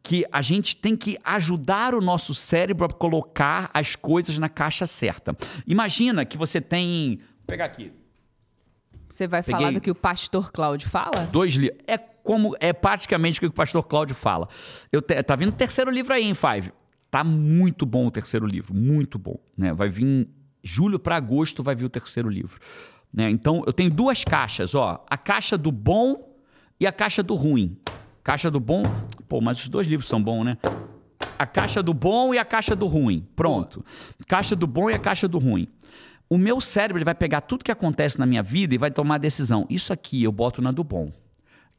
[0.02, 4.86] que a gente tem que ajudar o nosso cérebro a colocar as coisas na caixa
[4.86, 5.36] certa.
[5.68, 7.18] Imagina que você tem.
[7.18, 7.92] Vou pegar aqui.
[9.10, 11.26] Você vai Peguei- falar do que o pastor Cláudio fala?
[11.34, 11.82] Dois livros.
[11.86, 12.56] É como.
[12.62, 14.48] É praticamente o que o pastor Cláudio fala.
[14.90, 16.72] Eu te- tá vindo o terceiro livro aí, hein, Five?
[17.12, 18.74] Tá muito bom o terceiro livro.
[18.74, 19.38] Muito bom.
[19.58, 19.74] Né?
[19.74, 20.30] Vai vir.
[20.64, 22.58] Julho para agosto vai vir o terceiro livro.
[23.14, 23.30] Né?
[23.30, 25.04] Então, eu tenho duas caixas, ó.
[25.10, 26.29] A caixa do bom
[26.80, 27.78] e a caixa do ruim.
[28.24, 28.84] Caixa do bom.
[29.28, 30.58] Pô, mas os dois livros são bons, né?
[31.38, 33.28] A caixa do bom e a caixa do ruim.
[33.36, 33.84] Pronto.
[34.28, 35.68] Caixa do bom e a caixa do ruim.
[36.30, 39.16] O meu cérebro ele vai pegar tudo que acontece na minha vida e vai tomar
[39.16, 39.66] a decisão.
[39.70, 41.12] Isso aqui eu boto na do bom.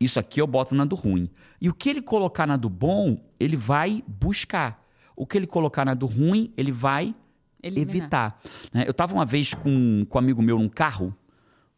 [0.01, 1.31] Isso aqui eu boto na do ruim.
[1.61, 4.83] E o que ele colocar na do bom, ele vai buscar.
[5.15, 7.15] O que ele colocar na do ruim, ele vai
[7.63, 7.97] Eliminar.
[7.97, 8.41] evitar.
[8.73, 8.85] né?
[8.87, 11.15] Eu estava uma vez com, com um amigo meu num carro,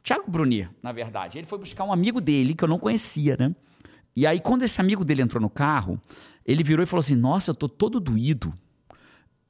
[0.03, 1.39] Thiago Brunier, na verdade.
[1.39, 3.55] Ele foi buscar um amigo dele que eu não conhecia, né?
[4.15, 6.01] E aí, quando esse amigo dele entrou no carro,
[6.45, 8.53] ele virou e falou assim: Nossa, eu tô todo doído.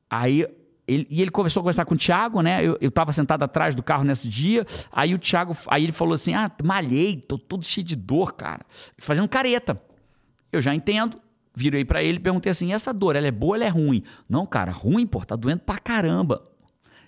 [0.08, 0.46] Aí
[0.86, 2.64] ele, e ele começou a conversar com o Thiago, né?
[2.64, 4.66] Eu, eu tava sentado atrás do carro nesse dia.
[4.90, 8.64] Aí o Thiago, aí ele falou assim: Ah, malhei, tô todo cheio de dor, cara.
[8.98, 9.80] Fazendo careta.
[10.52, 11.20] Eu já entendo.
[11.54, 14.02] Virei para ele e perguntei assim: essa dor, ela é boa ou ela é ruim?
[14.28, 16.51] Não, cara, ruim, pô, tá doendo pra caramba.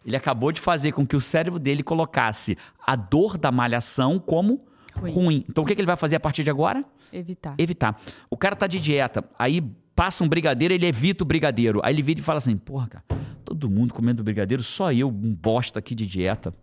[0.05, 4.65] Ele acabou de fazer com que o cérebro dele colocasse a dor da malhação como
[4.95, 5.13] ruim.
[5.13, 5.45] ruim.
[5.49, 6.85] Então o que, que ele vai fazer a partir de agora?
[7.13, 7.55] Evitar.
[7.59, 8.01] Evitar.
[8.29, 9.63] O cara tá de dieta, aí
[9.95, 11.81] passa um brigadeiro, ele evita o brigadeiro.
[11.83, 13.05] Aí ele vira e fala assim: porra, cara,
[13.45, 16.55] todo mundo comendo brigadeiro, só eu, um bosta aqui de dieta.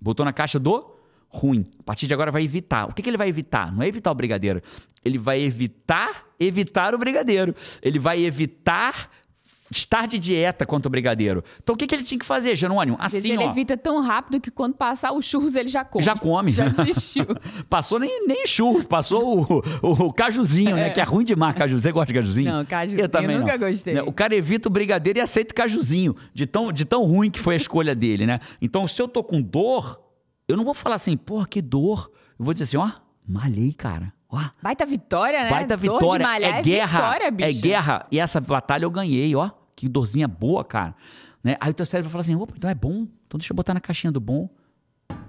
[0.00, 0.96] Botou na caixa do
[1.28, 1.64] ruim.
[1.78, 2.88] A partir de agora vai evitar.
[2.88, 3.72] O que, que ele vai evitar?
[3.72, 4.60] Não é evitar o brigadeiro.
[5.04, 7.54] Ele vai evitar evitar o brigadeiro.
[7.80, 9.10] Ele vai evitar
[9.78, 11.42] estar de dieta quanto o brigadeiro.
[11.62, 12.96] Então o que, que ele tinha que fazer, Jerônimo?
[13.00, 13.50] Assim, ele ó.
[13.50, 16.04] evita tão rápido que quando passar os churros ele já come.
[16.04, 16.52] Já come.
[16.52, 17.26] Já desistiu.
[17.68, 20.90] passou nem, nem churros, passou o, o, o cajuzinho, né?
[20.90, 21.82] Que é ruim demais cajuzinho.
[21.82, 22.52] Você gosta de cajuzinho?
[22.52, 23.68] Não, cajuzinho eu, também nunca não.
[23.68, 23.94] gostei.
[23.94, 27.30] Né, o cara evita o brigadeiro e aceita o cajuzinho, de tão, de tão ruim
[27.30, 28.38] que foi a escolha dele, né?
[28.60, 30.00] Então se eu tô com dor,
[30.46, 32.10] eu não vou falar assim, porra, que dor.
[32.38, 32.90] Eu vou dizer assim, ó,
[33.26, 34.12] malhei, cara.
[34.32, 35.50] Ó, Baita vitória, né?
[35.50, 36.18] Baita Dor vitória.
[36.18, 37.00] de malhar é guerra.
[37.00, 37.48] Vitória, bicho.
[37.50, 38.06] é guerra.
[38.10, 39.50] E essa batalha eu ganhei, ó.
[39.74, 40.94] Que dorzinha boa, cara.
[41.42, 41.56] Né?
[41.60, 43.06] Aí o teu cérebro fala assim: opa, então é bom.
[43.26, 44.48] Então deixa eu botar na caixinha do bom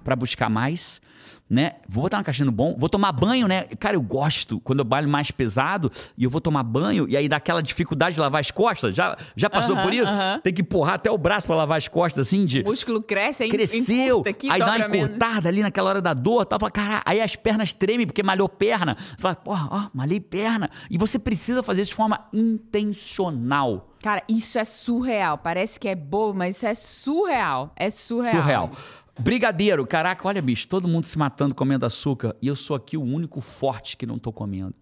[0.04, 1.02] para buscar mais,
[1.50, 1.76] né?
[1.88, 3.64] Vou botar na caixinha do bom, vou tomar banho, né?
[3.80, 7.30] Cara, eu gosto quando eu balho mais pesado e eu vou tomar banho e aí
[7.30, 8.96] dá aquela dificuldade de lavar as costas.
[8.96, 10.12] Já, já passou Aham, por isso?
[10.12, 10.40] aham.
[10.44, 13.44] Tem que empurrar até o braço para lavar as costas, assim, de O músculo cresce,
[13.44, 14.98] aí cresceu, encurta aqui, aí dá uma menos.
[15.10, 18.50] encurtada ali naquela hora da dor, tal, fala, cara, aí as pernas tremem porque malhou
[18.50, 18.98] perna.
[19.20, 20.70] Fala, porra, ó, malhei perna.
[20.90, 23.90] E você precisa fazer isso de forma intencional.
[24.02, 25.38] Cara, isso é surreal.
[25.38, 27.72] Parece que é bobo, mas isso é surreal.
[27.76, 28.42] É surreal.
[28.42, 28.72] Surreal.
[29.20, 33.04] Brigadeiro, caraca, olha, bicho, todo mundo se matando comendo açúcar e eu sou aqui o
[33.04, 34.74] único forte que não tô comendo.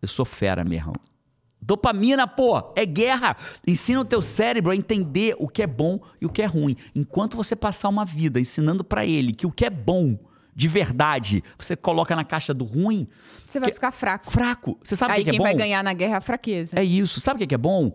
[0.00, 0.94] Eu sou fera mesmo.
[1.60, 3.36] Dopamina, pô, é guerra.
[3.66, 6.74] Ensina o teu cérebro a entender o que é bom e o que é ruim.
[6.94, 10.18] Enquanto você passar uma vida ensinando pra ele que o que é bom
[10.54, 13.06] de verdade, você coloca na caixa do ruim,
[13.46, 14.30] Você vai ficar fraco.
[14.30, 14.78] fraco.
[14.82, 15.44] Você sabe o aí que, que é quem bom?
[15.44, 16.78] vai ganhar na guerra é a fraqueza.
[16.78, 17.20] É isso.
[17.20, 17.92] Sabe o que é bom?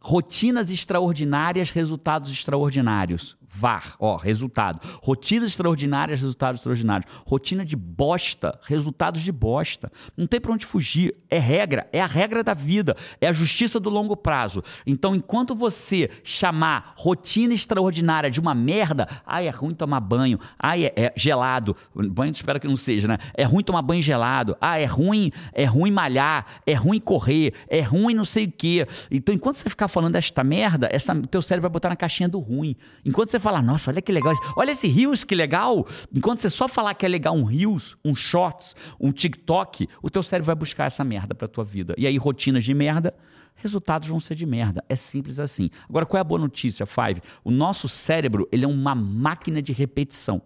[0.00, 3.36] Rotinas extraordinárias, resultados extraordinários.
[3.52, 4.78] VAR, ó, resultado.
[5.02, 7.10] Rotinas extraordinárias, resultados extraordinários.
[7.26, 9.90] Rotina de bosta, resultados de bosta.
[10.16, 11.16] Não tem pra onde fugir.
[11.28, 14.62] É regra, é a regra da vida, é a justiça do longo prazo.
[14.86, 20.86] Então, enquanto você chamar rotina extraordinária de uma merda, ai, é ruim tomar banho, ai,
[20.86, 21.76] é, é gelado.
[21.94, 23.18] Banho, espero que não seja, né?
[23.34, 24.56] É ruim tomar banho gelado.
[24.60, 28.86] Ah, é ruim, é ruim malhar, é ruim correr, é ruim não sei o quê.
[29.10, 32.38] Então, enquanto você ficar falando esta merda, essa, teu cérebro vai botar na caixinha do
[32.38, 32.76] ruim.
[33.04, 35.86] Enquanto você falar, nossa, olha que legal, olha esse Reels que legal.
[36.14, 40.22] Enquanto você só falar que é legal um Reels, um Shorts, um TikTok, o teu
[40.22, 41.94] cérebro vai buscar essa merda pra tua vida.
[41.98, 43.14] E aí, rotinas de merda,
[43.54, 44.84] resultados vão ser de merda.
[44.88, 45.70] É simples assim.
[45.88, 47.20] Agora, qual é a boa notícia, Five?
[47.44, 50.40] O nosso cérebro, ele é uma máquina de repetição.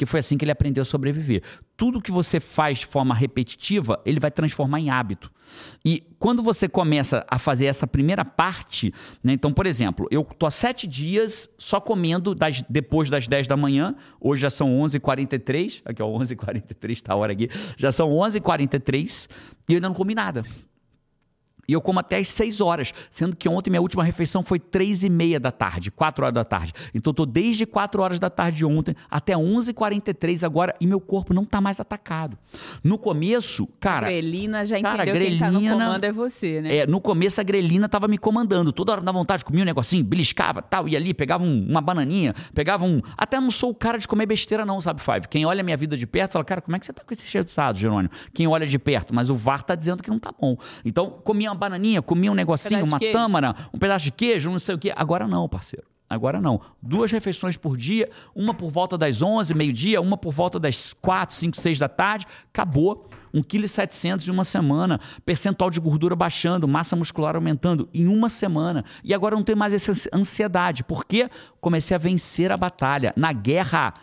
[0.00, 1.42] Porque foi assim que ele aprendeu a sobreviver.
[1.76, 5.30] Tudo que você faz de forma repetitiva, ele vai transformar em hábito.
[5.84, 10.46] E quando você começa a fazer essa primeira parte, né, então, por exemplo, eu tô
[10.46, 15.82] há sete dias só comendo das- depois das 10 da manhã, hoje já são 11h43,
[15.84, 19.28] aqui ó, 11h43, tá a hora aqui, já são 11h43
[19.68, 20.42] e eu ainda não comi nada.
[21.70, 25.04] E eu como até às 6 horas, sendo que ontem minha última refeição foi 3
[25.04, 26.72] e meia da tarde, 4 horas da tarde.
[26.92, 31.00] Então eu tô desde 4 horas da tarde de ontem até 11h43 agora e meu
[31.00, 32.36] corpo não tá mais atacado.
[32.82, 34.08] No começo, cara...
[34.08, 36.76] grelina já cara, entendeu quem tá no grelina- comando é você, né?
[36.78, 38.72] É, no começo a grelina tava me comandando.
[38.72, 42.34] Toda hora na vontade, comia um negocinho, beliscava, tal, ia ali, pegava um- uma bananinha,
[42.52, 43.00] pegava um.
[43.16, 45.28] Até não sou o cara de comer besteira, não, sabe, Five?
[45.28, 47.14] Quem olha a minha vida de perto fala, cara, como é que você tá com
[47.14, 48.10] esse resultado, Jerônimo?
[48.34, 50.56] Quem olha de perto, mas o VAR tá dizendo que não tá bom.
[50.84, 54.58] Então, comia uma bananinha, comia um negocinho, de uma tâmara, um pedaço de queijo, não
[54.58, 54.92] sei o quê.
[54.96, 55.86] Agora não, parceiro.
[56.10, 56.60] Agora não.
[56.82, 61.36] Duas refeições por dia, uma por volta das 11, meio-dia, uma por volta das 4,
[61.36, 62.26] 5, 6 da tarde.
[62.52, 63.08] Acabou.
[63.32, 64.98] 1,7 kg em uma semana.
[65.24, 68.84] Percentual de gordura baixando, massa muscular aumentando em uma semana.
[69.04, 70.82] E agora não tem mais essa ansiedade.
[70.82, 71.30] Porque
[71.60, 73.12] comecei a vencer a batalha.
[73.16, 73.94] Na guerra.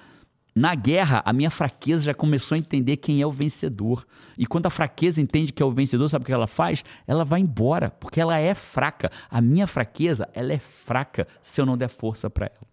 [0.57, 4.07] Na guerra, a minha fraqueza já começou a entender quem é o vencedor.
[4.35, 6.83] E quando a fraqueza entende que é o vencedor, sabe o que ela faz?
[7.05, 9.11] Ela vai embora, porque ela é fraca.
[9.29, 12.67] A minha fraqueza, ela é fraca se eu não der força para ela.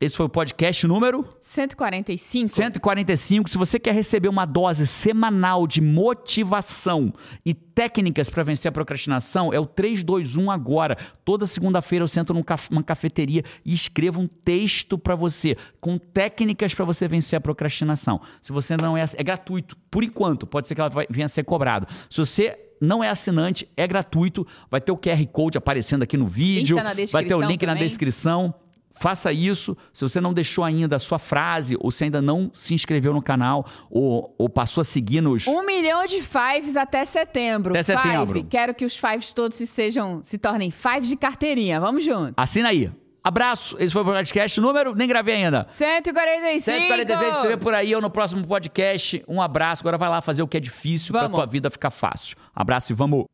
[0.00, 2.48] Esse foi o podcast número 145.
[2.48, 3.50] 145.
[3.50, 7.12] Se você quer receber uma dose semanal de motivação
[7.44, 10.96] e técnicas para vencer a procrastinação, é o 321 agora.
[11.22, 16.86] Toda segunda-feira eu sento numa cafeteria e escrevo um texto para você com técnicas para
[16.86, 18.22] você vencer a procrastinação.
[18.40, 21.28] Se você não é, é gratuito por enquanto, pode ser que ela vai- venha a
[21.28, 21.86] ser cobrado.
[22.08, 26.26] Se você não é assinante, é gratuito, vai ter o QR Code aparecendo aqui no
[26.26, 27.86] vídeo, tá na vai ter o link na também.
[27.86, 28.54] descrição.
[29.00, 29.74] Faça isso.
[29.94, 33.22] Se você não deixou ainda a sua frase, ou se ainda não se inscreveu no
[33.22, 35.46] canal, ou, ou passou a seguir nos.
[35.46, 37.72] Um milhão de fives até setembro.
[37.72, 38.34] Até setembro.
[38.34, 38.48] Five.
[38.50, 41.80] Quero que os fives todos se sejam, se tornem fives de carteirinha.
[41.80, 42.34] Vamos junto.
[42.36, 42.90] Assina aí.
[43.24, 43.74] Abraço.
[43.78, 45.66] Esse foi o podcast número, nem gravei ainda.
[45.70, 46.64] 145.
[46.64, 49.24] 146, você vê por aí ou no próximo podcast.
[49.26, 49.80] Um abraço.
[49.80, 51.36] Agora vai lá fazer o que é difícil pra Vamos.
[51.38, 52.36] tua vida ficar fácil.
[52.54, 53.24] Abraço e vamos.